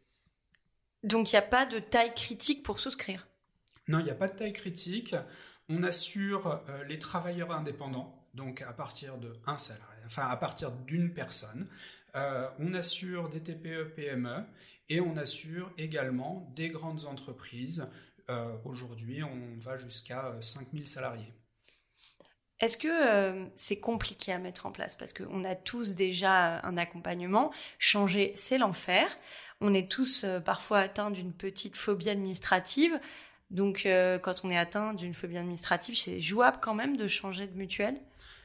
Donc 1.05 1.33
il 1.33 1.37
n'y 1.37 1.39
a 1.39 1.43
pas 1.43 1.65
de 1.65 1.79
taille 1.79 2.13
critique 2.13 2.63
pour 2.63 2.81
souscrire 2.81 3.28
non, 3.89 4.01
il 4.01 4.05
n'y 4.05 4.11
a 4.11 4.15
pas 4.15 4.29
de 4.29 4.37
taille 4.37 4.53
critique. 4.53 5.17
On 5.71 5.83
assure 5.83 6.63
euh, 6.69 6.85
les 6.85 6.99
travailleurs 6.99 7.53
indépendants, 7.53 8.27
donc 8.35 8.63
à 8.63 8.73
partir 8.73 9.17
de 9.19 9.35
un 9.47 9.59
salarié, 9.59 10.03
enfin 10.07 10.27
à 10.29 10.37
partir 10.37 10.71
d'une 10.71 11.13
personne. 11.13 11.67
Euh, 12.15 12.49
on 12.59 12.75
assure 12.75 13.29
des 13.29 13.41
TPE, 13.43 13.95
PME 13.95 14.45
et 14.89 15.01
on 15.01 15.17
assure 15.17 15.73
également 15.79 16.51
des 16.55 16.69
grandes 16.69 17.07
entreprises. 17.07 17.91
Euh, 18.31 18.55
aujourd'hui, 18.65 19.23
on 19.23 19.59
va 19.59 19.77
jusqu'à 19.79 20.35
5000 20.41 20.87
salariés. 20.87 21.33
Est-ce 22.61 22.77
que 22.77 23.49
c'est 23.55 23.79
compliqué 23.79 24.33
à 24.33 24.39
mettre 24.39 24.67
en 24.67 24.73
place? 24.73 24.97
Parce 24.97 25.13
qu'on 25.13 25.45
a 25.45 25.55
tous 25.55 25.95
déjà 25.95 26.61
un 26.67 26.77
accompagnement. 26.77 27.53
Changer, 27.79 28.33
c'est 28.35 28.59
l'enfer. 28.59 29.17
On 29.61 29.73
est 29.75 29.89
tous 29.89 30.27
parfois 30.45 30.81
atteints 30.81 31.13
d'une 31.13 31.33
petite 31.33 31.77
phobie 31.77 32.11
administrative. 32.11 32.99
Donc, 33.51 33.87
euh, 33.87 34.19
quand 34.19 34.45
on 34.45 34.51
est 34.51 34.59
atteint 34.59 34.95
d'une 34.95 35.15
phobie 35.15 35.39
administrative, 35.39 35.97
c'est 35.97 36.21
jouable 36.21 36.59
quand 36.61 36.75
même 36.75 36.97
de 36.97 37.09
changer 37.09 37.47
de 37.47 37.57
mutuelle? 37.57 38.01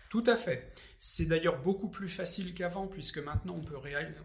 Tout 0.10 0.24
à 0.28 0.36
fait. 0.36 0.72
C'est 1.00 1.26
d'ailleurs 1.26 1.62
beaucoup 1.62 1.90
plus 1.90 2.08
facile 2.08 2.54
qu'avant, 2.54 2.88
puisque 2.88 3.18
maintenant 3.18 3.56
on 3.56 3.64
peut, 3.64 3.76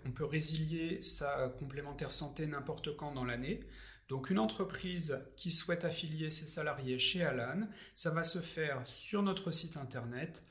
on 0.06 0.10
peut 0.10 0.24
résilier 0.24 1.00
sa 1.02 1.48
complémentaire 1.58 2.12
santé 2.12 2.46
n'importe 2.46 2.94
quand 2.96 3.12
dans 3.12 3.24
l'année. 3.24 3.60
Donc 4.08 4.30
une 4.30 4.38
entreprise 4.38 5.20
qui 5.36 5.50
souhaite 5.50 5.84
affilier 5.84 6.30
ses 6.30 6.46
salariés 6.46 6.98
chez 6.98 7.22
Alan, 7.24 7.66
ça 7.94 8.10
va 8.10 8.22
se 8.22 8.40
faire 8.40 8.82
sur 8.86 9.22
notre 9.22 9.50
site 9.50 9.76
internet 9.76 10.42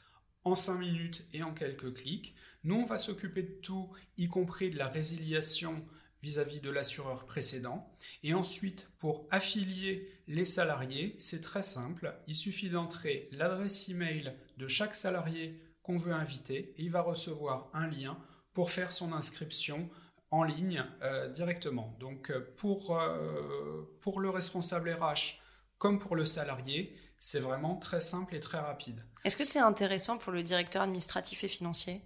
en 0.43 0.55
5 0.55 0.77
minutes 0.77 1.25
et 1.33 1.43
en 1.43 1.53
quelques 1.53 1.93
clics. 1.93 2.35
Nous, 2.63 2.75
on 2.75 2.85
va 2.85 2.97
s'occuper 2.97 3.43
de 3.43 3.59
tout, 3.61 3.89
y 4.17 4.27
compris 4.27 4.69
de 4.69 4.77
la 4.77 4.87
résiliation 4.87 5.85
vis-à-vis 6.21 6.61
de 6.61 6.69
l'assureur 6.69 7.25
précédent. 7.25 7.79
Et 8.23 8.33
ensuite, 8.33 8.89
pour 8.99 9.27
affilier 9.31 10.09
les 10.27 10.45
salariés, 10.45 11.15
c'est 11.19 11.41
très 11.41 11.61
simple. 11.61 12.13
Il 12.27 12.35
suffit 12.35 12.69
d'entrer 12.69 13.29
l'adresse 13.31 13.87
email 13.89 14.33
de 14.57 14.67
chaque 14.67 14.95
salarié 14.95 15.61
qu'on 15.81 15.97
veut 15.97 16.13
inviter 16.13 16.73
et 16.77 16.83
il 16.83 16.91
va 16.91 17.01
recevoir 17.01 17.69
un 17.73 17.87
lien 17.87 18.17
pour 18.53 18.71
faire 18.71 18.91
son 18.91 19.13
inscription 19.13 19.89
en 20.31 20.43
ligne 20.43 20.83
euh, 21.01 21.29
directement. 21.29 21.95
Donc 21.99 22.29
euh, 22.29 22.53
pour, 22.57 22.97
euh, 22.97 23.97
pour 24.01 24.19
le 24.19 24.29
responsable 24.29 24.91
RH 24.91 25.39
comme 25.77 25.99
pour 25.99 26.15
le 26.15 26.25
salarié, 26.25 26.95
c'est 27.19 27.39
vraiment 27.39 27.75
très 27.75 28.01
simple 28.01 28.35
et 28.35 28.39
très 28.39 28.59
rapide. 28.59 29.05
Est-ce 29.23 29.37
que 29.37 29.45
c'est 29.45 29.59
intéressant 29.59 30.17
pour 30.17 30.31
le 30.33 30.43
directeur 30.43 30.81
administratif 30.81 31.43
et 31.43 31.47
financier? 31.47 32.01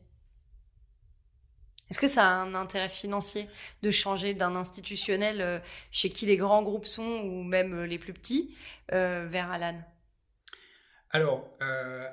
Est-ce 1.92 2.00
que 2.00 2.08
ça 2.08 2.28
a 2.28 2.34
un 2.34 2.56
intérêt 2.56 2.90
financier 2.90 3.48
de 3.84 3.92
changer 3.92 4.34
d'un 4.34 4.56
institutionnel 4.56 5.62
chez 5.92 6.10
qui 6.10 6.26
les 6.26 6.38
grands 6.38 6.64
groupes 6.64 6.88
sont 6.88 7.22
ou 7.26 7.44
même 7.44 7.84
les 7.84 8.00
plus 8.00 8.14
petits 8.14 8.56
vers 8.90 9.52
Alan? 9.52 9.78
Alors, 11.14 11.58
euh, 11.62 12.10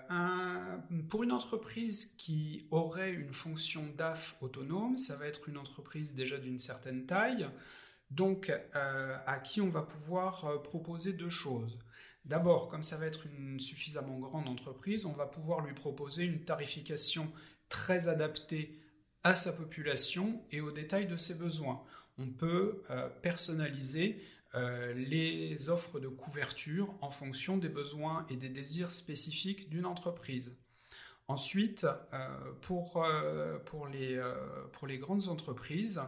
pour 1.08 1.22
une 1.22 1.30
entreprise 1.30 2.16
qui 2.18 2.66
aurait 2.72 3.12
une 3.12 3.32
fonction 3.32 3.84
DAF 3.96 4.36
autonome, 4.40 4.96
ça 4.96 5.14
va 5.14 5.26
être 5.26 5.48
une 5.48 5.56
entreprise 5.56 6.14
déjà 6.14 6.36
d'une 6.36 6.58
certaine 6.58 7.06
taille, 7.06 7.48
donc 8.10 8.50
euh, 8.74 9.16
à 9.24 9.38
qui 9.38 9.60
on 9.60 9.68
va 9.68 9.82
pouvoir 9.82 10.44
euh, 10.46 10.58
proposer 10.58 11.12
deux 11.12 11.28
choses. 11.28 11.78
D'abord, 12.24 12.68
comme 12.68 12.82
ça 12.82 12.96
va 12.96 13.06
être 13.06 13.26
une 13.26 13.60
suffisamment 13.60 14.18
grande 14.18 14.48
entreprise, 14.48 15.06
on 15.06 15.12
va 15.12 15.26
pouvoir 15.26 15.64
lui 15.64 15.74
proposer 15.74 16.24
une 16.24 16.44
tarification 16.44 17.32
très 17.68 18.08
adaptée 18.08 18.77
à 19.28 19.34
sa 19.34 19.52
population 19.52 20.42
et 20.50 20.62
aux 20.62 20.72
détails 20.72 21.06
de 21.06 21.16
ses 21.16 21.34
besoins. 21.34 21.82
On 22.18 22.28
peut 22.28 22.80
personnaliser 23.20 24.22
euh, 24.54 24.94
les 24.94 25.68
offres 25.68 26.00
de 26.00 26.08
couverture 26.08 26.94
en 27.02 27.10
fonction 27.10 27.58
des 27.58 27.68
besoins 27.68 28.24
et 28.30 28.36
des 28.36 28.48
désirs 28.48 28.90
spécifiques 28.90 29.68
d'une 29.68 29.84
entreprise. 29.84 30.56
Ensuite, 31.28 31.84
euh, 32.14 32.26
pour, 32.62 33.04
euh, 33.04 33.58
pour, 33.58 33.86
les, 33.86 34.18
pour 34.72 34.86
les 34.86 34.96
grandes 34.96 35.28
entreprises, 35.28 36.00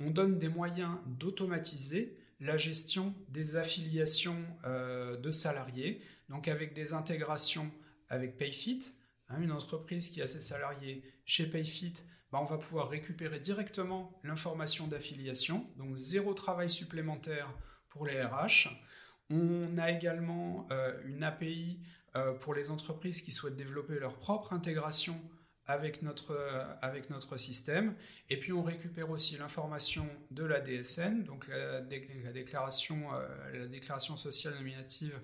on 0.00 0.10
donne 0.10 0.40
des 0.40 0.48
moyens 0.48 0.96
d'automatiser 1.06 2.18
la 2.40 2.56
gestion 2.56 3.14
des 3.28 3.56
affiliations 3.56 4.44
de 4.64 5.30
salariés, 5.30 6.02
donc 6.28 6.48
avec 6.48 6.74
des 6.74 6.92
intégrations 6.92 7.70
avec 8.08 8.36
Payfit. 8.36 8.92
Hein, 9.28 9.40
une 9.40 9.52
entreprise 9.52 10.10
qui 10.10 10.20
a 10.20 10.28
ses 10.28 10.40
salariés 10.40 11.02
chez 11.24 11.46
Payfit, 11.46 11.94
bah, 12.36 12.42
on 12.42 12.52
va 12.52 12.58
pouvoir 12.58 12.90
récupérer 12.90 13.40
directement 13.40 14.12
l'information 14.22 14.86
d'affiliation, 14.86 15.66
donc 15.78 15.96
zéro 15.96 16.34
travail 16.34 16.68
supplémentaire 16.68 17.48
pour 17.88 18.06
les 18.06 18.22
RH. 18.22 18.68
On 19.30 19.78
a 19.78 19.90
également 19.90 20.66
euh, 20.70 21.00
une 21.06 21.24
API 21.24 21.80
euh, 22.14 22.34
pour 22.34 22.52
les 22.52 22.70
entreprises 22.70 23.22
qui 23.22 23.32
souhaitent 23.32 23.56
développer 23.56 23.98
leur 23.98 24.18
propre 24.18 24.52
intégration 24.52 25.18
avec 25.64 26.02
notre, 26.02 26.32
euh, 26.32 27.38
système. 27.38 27.94
Et 28.28 28.38
puis 28.38 28.52
on 28.52 28.62
récupère 28.62 29.08
aussi 29.08 29.38
l'information 29.38 30.06
de 30.30 30.44
la 30.44 30.60
DSN, 30.60 31.24
donc 31.24 31.48
la 31.48 31.80
déclaration 31.80 33.08
sociale 34.18 34.56
nominative 34.56 35.18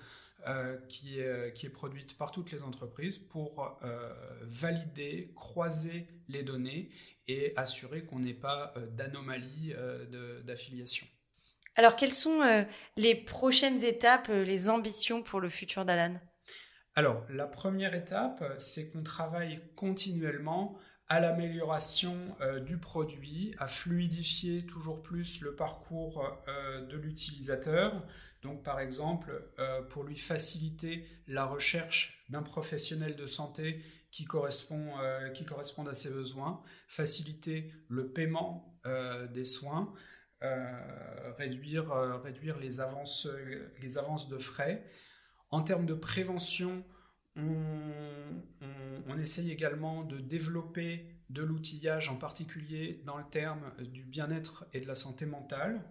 qui, 0.89 1.21
est, 1.21 1.53
qui 1.55 1.67
est 1.67 1.71
produite 1.71 2.17
par 2.17 2.33
toutes 2.33 2.51
les 2.51 2.63
entreprises 2.63 3.19
pour 3.19 3.79
valider, 4.43 5.33
croiser 5.37 6.09
les 6.29 6.43
données 6.43 6.91
et 7.29 7.53
assurer 7.57 8.05
qu'on 8.05 8.19
n'ait 8.19 8.35
pas 8.35 8.75
d'anomalie 8.93 9.75
d'affiliation. 10.45 11.07
Alors, 11.75 11.97
quelles 11.97 12.13
sont 12.13 12.43
euh, 12.43 12.65
les 12.97 13.15
prochaines 13.15 13.83
étapes, 13.83 14.29
euh, 14.29 14.45
les 14.45 14.69
ambitions 14.69 15.23
pour 15.23 15.41
le 15.41 15.49
futur 15.49 15.85
d'Alan? 15.85 16.21
Alors, 16.95 17.25
la 17.31 17.47
première 17.47 17.95
étape, 17.95 18.45
c'est 18.59 18.91
qu'on 18.91 19.03
travaille 19.03 19.59
continuellement 19.75 20.77
à 21.09 21.21
l'amélioration 21.21 22.17
euh, 22.41 22.61
du 22.61 22.79
produit, 22.79 23.55
à 23.59 23.67
fluidifier 23.67 24.67
toujours 24.67 25.03
plus 25.03 25.41
le 25.41 25.55
parcours 25.55 26.23
de 26.89 26.97
l'utilisateur. 26.97 28.07
Donc, 28.43 28.63
par 28.65 28.81
exemple, 28.81 29.53
pour 29.89 30.03
lui 30.05 30.17
faciliter 30.17 31.07
la 31.29 31.45
recherche 31.45 32.25
d'un 32.29 32.43
professionnel 32.43 33.15
de 33.15 33.27
santé 33.27 33.83
qui 34.11 34.25
correspond, 34.25 34.95
qui 35.33 35.45
correspond 35.45 35.87
à 35.87 35.95
ses 35.95 36.11
besoins, 36.11 36.61
faciliter 36.89 37.73
le 37.89 38.11
paiement 38.13 38.81
des 39.33 39.45
soins, 39.45 39.95
euh, 40.43 41.33
réduire, 41.39 41.93
euh, 41.93 42.17
réduire 42.17 42.59
les, 42.59 42.81
avances, 42.81 43.29
les 43.81 43.97
avances 43.97 44.29
de 44.29 44.39
frais. 44.39 44.85
En 45.51 45.63
termes 45.63 45.87
de 45.87 45.95
prévention, 45.95 46.83
on, 47.37 49.19
essaye 49.19 49.53
également 49.53 50.03
de 50.03 50.19
développer 50.19 51.07
de 51.31 51.43
l'outillage, 51.43 52.09
en 52.09 52.17
particulier 52.17 53.03
dans 53.05 53.19
le 53.19 53.25
terme 53.31 53.71
du 53.79 54.03
bien-être 54.03 54.67
et 54.73 54.81
de 54.81 54.89
la 54.89 54.97
santé 54.97 55.27
mentale. 55.27 55.85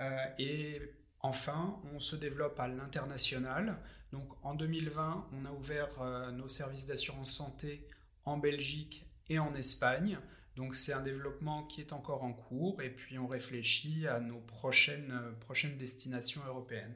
Euh, 0.00 0.16
et 0.38 0.80
enfin, 1.22 1.80
on 1.94 1.98
se 1.98 2.16
développe 2.16 2.58
à 2.60 2.68
l'international. 2.68 3.78
Donc 4.12 4.28
en 4.44 4.54
2020, 4.54 5.28
on 5.32 5.44
a 5.46 5.52
ouvert 5.52 5.88
nos 6.32 6.48
services 6.48 6.86
d'assurance 6.86 7.30
santé 7.30 7.86
en 8.24 8.36
Belgique 8.36 9.06
et 9.28 9.38
en 9.38 9.54
Espagne. 9.54 10.18
Donc 10.56 10.74
c'est 10.74 10.92
un 10.92 11.00
développement 11.00 11.62
qui 11.64 11.80
est 11.80 11.92
encore 11.92 12.24
en 12.24 12.32
cours 12.32 12.82
et 12.82 12.90
puis 12.90 13.18
on 13.18 13.26
réfléchit 13.26 14.06
à 14.06 14.20
nos 14.20 14.38
prochaines, 14.40 15.12
euh, 15.12 15.78
destinations 15.78 16.42
européennes. 16.46 16.94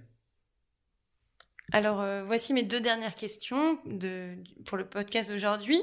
Alors 1.72 2.00
euh, 2.00 2.22
voici 2.24 2.52
mes 2.52 2.62
deux 2.62 2.80
dernières 2.80 3.14
questions 3.14 3.78
pour 4.66 4.76
le 4.76 4.88
podcast 4.88 5.30
d'aujourd'hui. 5.30 5.82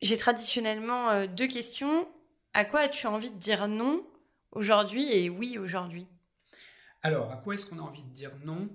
J'ai 0.00 0.16
traditionnellement 0.16 1.10
euh, 1.10 1.26
deux 1.26 1.46
questions. 1.46 2.08
À 2.54 2.64
quoi 2.64 2.80
as-tu 2.80 3.06
envie 3.06 3.30
de 3.30 3.38
dire 3.38 3.68
non 3.68 4.04
aujourd'hui 4.50 5.12
et 5.12 5.28
oui 5.28 5.58
aujourd'hui? 5.58 6.06
Alors 7.04 7.30
à 7.30 7.36
quoi 7.36 7.52
est-ce 7.52 7.66
qu'on 7.66 7.78
a 7.78 7.82
envie 7.82 8.02
de 8.02 8.14
dire 8.14 8.32
non? 8.46 8.74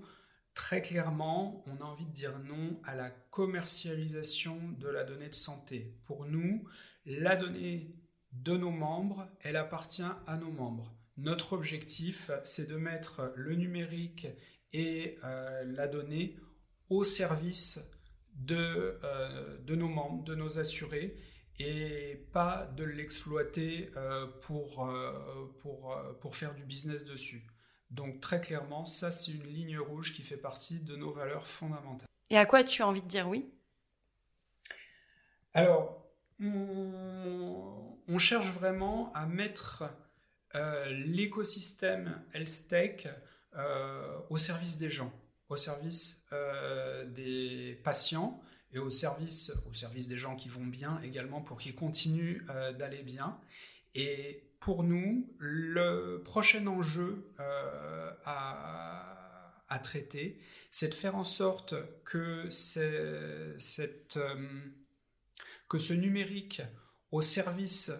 Très 0.54 0.82
clairement, 0.82 1.64
on 1.66 1.80
a 1.80 1.84
envie 1.84 2.06
de 2.06 2.12
dire 2.12 2.38
non 2.38 2.80
à 2.84 2.94
la 2.94 3.10
commercialisation 3.10 4.56
de 4.78 4.86
la 4.86 5.02
donnée 5.02 5.28
de 5.28 5.34
santé. 5.34 5.98
Pour 6.04 6.26
nous, 6.26 6.64
la 7.04 7.34
donnée 7.34 7.90
de 8.30 8.56
nos 8.56 8.70
membres, 8.70 9.28
elle 9.40 9.56
appartient 9.56 10.04
à 10.28 10.36
nos 10.36 10.52
membres. 10.52 10.94
Notre 11.16 11.54
objectif, 11.54 12.30
c'est 12.44 12.68
de 12.68 12.76
mettre 12.76 13.32
le 13.34 13.56
numérique 13.56 14.28
et 14.72 15.18
euh, 15.24 15.64
la 15.64 15.88
donnée 15.88 16.36
au 16.88 17.02
service 17.02 17.80
de, 18.36 18.96
euh, 19.02 19.58
de, 19.58 19.74
nos 19.74 19.88
membres, 19.88 20.22
de 20.22 20.36
nos 20.36 20.60
assurés, 20.60 21.16
et 21.58 22.28
pas 22.32 22.68
de 22.76 22.84
l'exploiter 22.84 23.90
euh, 23.96 24.28
pour 24.38 24.86
faire 26.36 26.54
du 26.54 26.64
business 26.64 27.04
dessus. 27.04 27.44
Donc 27.90 28.20
très 28.20 28.40
clairement, 28.40 28.84
ça 28.84 29.10
c'est 29.10 29.32
une 29.32 29.46
ligne 29.46 29.78
rouge 29.78 30.12
qui 30.12 30.22
fait 30.22 30.36
partie 30.36 30.78
de 30.78 30.96
nos 30.96 31.12
valeurs 31.12 31.46
fondamentales. 31.46 32.08
Et 32.30 32.38
à 32.38 32.46
quoi 32.46 32.62
tu 32.62 32.82
as 32.82 32.88
envie 32.88 33.02
de 33.02 33.08
dire 33.08 33.28
oui? 33.28 33.50
Alors, 35.52 36.06
on, 36.40 38.18
cherche 38.18 38.50
vraiment 38.50 39.10
à 39.14 39.26
mettre 39.26 39.84
euh, 40.54 40.90
l'écosystème 40.90 42.22
health 42.34 42.68
tech 42.68 43.06
euh, 43.56 44.18
au 44.28 44.36
service 44.36 44.78
des 44.78 44.90
gens, 44.90 45.12
au 45.48 45.56
service 45.56 46.24
euh, 46.32 47.04
des 47.06 47.80
patients 47.82 48.40
et 48.72 48.78
au 48.78 48.90
service, 48.90 49.52
au 49.68 49.74
service 49.74 50.06
des 50.06 50.18
gens 50.18 50.36
qui 50.36 50.48
vont 50.48 50.66
bien 50.66 51.00
également 51.02 51.40
pour 51.40 51.58
qu'ils 51.58 51.74
continuent 51.74 52.46
d'aller 52.78 53.02
bien. 53.02 53.40
Et 53.96 54.49
pour 54.60 54.84
nous, 54.84 55.28
le 55.38 56.22
prochain 56.24 56.66
enjeu 56.66 57.32
à, 58.24 59.64
à, 59.68 59.78
traiter, 59.78 60.38
c'est 60.70 60.88
de 60.88 60.94
faire 60.94 61.16
en 61.16 61.24
sorte 61.24 61.74
que, 62.04 62.48
ce 62.50 63.56
numérique 65.92 66.62
au 67.10 67.22
service 67.22 67.90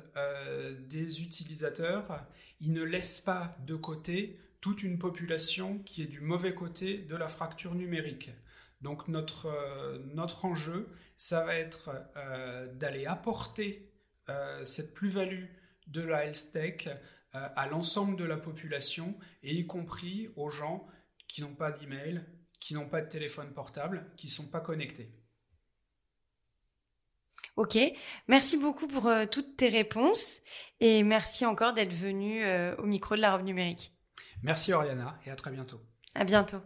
des 0.89 1.23
utilisateurs, 1.23 2.27
il 2.61 2.73
ne 2.73 2.83
laisse 2.83 3.21
pas 3.21 3.57
de 3.67 3.75
côté 3.75 4.39
toute 4.61 4.83
une 4.83 4.99
population 4.99 5.79
qui 5.81 6.03
est 6.03 6.07
du 6.07 6.21
mauvais 6.21 6.55
côté 6.55 6.99
de 6.99 7.17
la 7.17 7.29
fracture 7.29 7.75
numérique. 7.75 8.31
Donc 8.81 9.09
notre, 9.09 9.47
euh, 9.47 9.99
enjeu, 10.43 10.89
ça 11.17 11.45
va 11.45 11.55
être 11.55 11.91
euh, 12.17 12.73
d'aller 12.75 13.07
apporter 13.07 13.91
euh, 14.29 14.65
cette 14.65 14.95
plus-value 14.95 15.47
de 15.91 16.01
la 16.01 16.25
health 16.25 16.51
tech 16.53 16.89
à 17.33 17.69
l'ensemble 17.69 18.17
de 18.17 18.25
la 18.25 18.37
population, 18.37 19.17
et 19.43 19.55
y 19.55 19.67
compris 19.67 20.29
aux 20.35 20.49
gens 20.49 20.89
qui 21.29 21.43
n'ont 21.43 21.55
pas 21.55 21.71
d'email, 21.71 22.25
qui 22.59 22.75
n'ont 22.75 22.89
pas 22.89 23.03
de 23.03 23.09
téléphone 23.09 23.55
portable, 23.55 24.11
qui 24.17 24.27
ne 24.27 24.33
sont 24.33 24.49
pas 24.51 24.61
connectés. 24.61 25.13
Ok, 27.57 27.79
merci 28.27 28.57
beaucoup 28.57 28.89
pour 28.89 29.11
toutes 29.31 29.57
tes 29.57 29.69
réponses 29.69 30.41
et 30.81 31.03
merci 31.03 31.45
encore 31.45 31.73
d'être 31.73 31.93
venu 31.93 32.43
au 32.79 32.87
micro 32.87 33.17
de 33.17 33.21
la 33.21 33.37
robe 33.37 33.45
numérique. 33.45 33.93
Merci 34.43 34.73
Oriana 34.73 35.21
et 35.27 35.31
à 35.31 35.37
très 35.37 35.51
bientôt. 35.51 35.81
À 36.15 36.25
bientôt. 36.25 36.61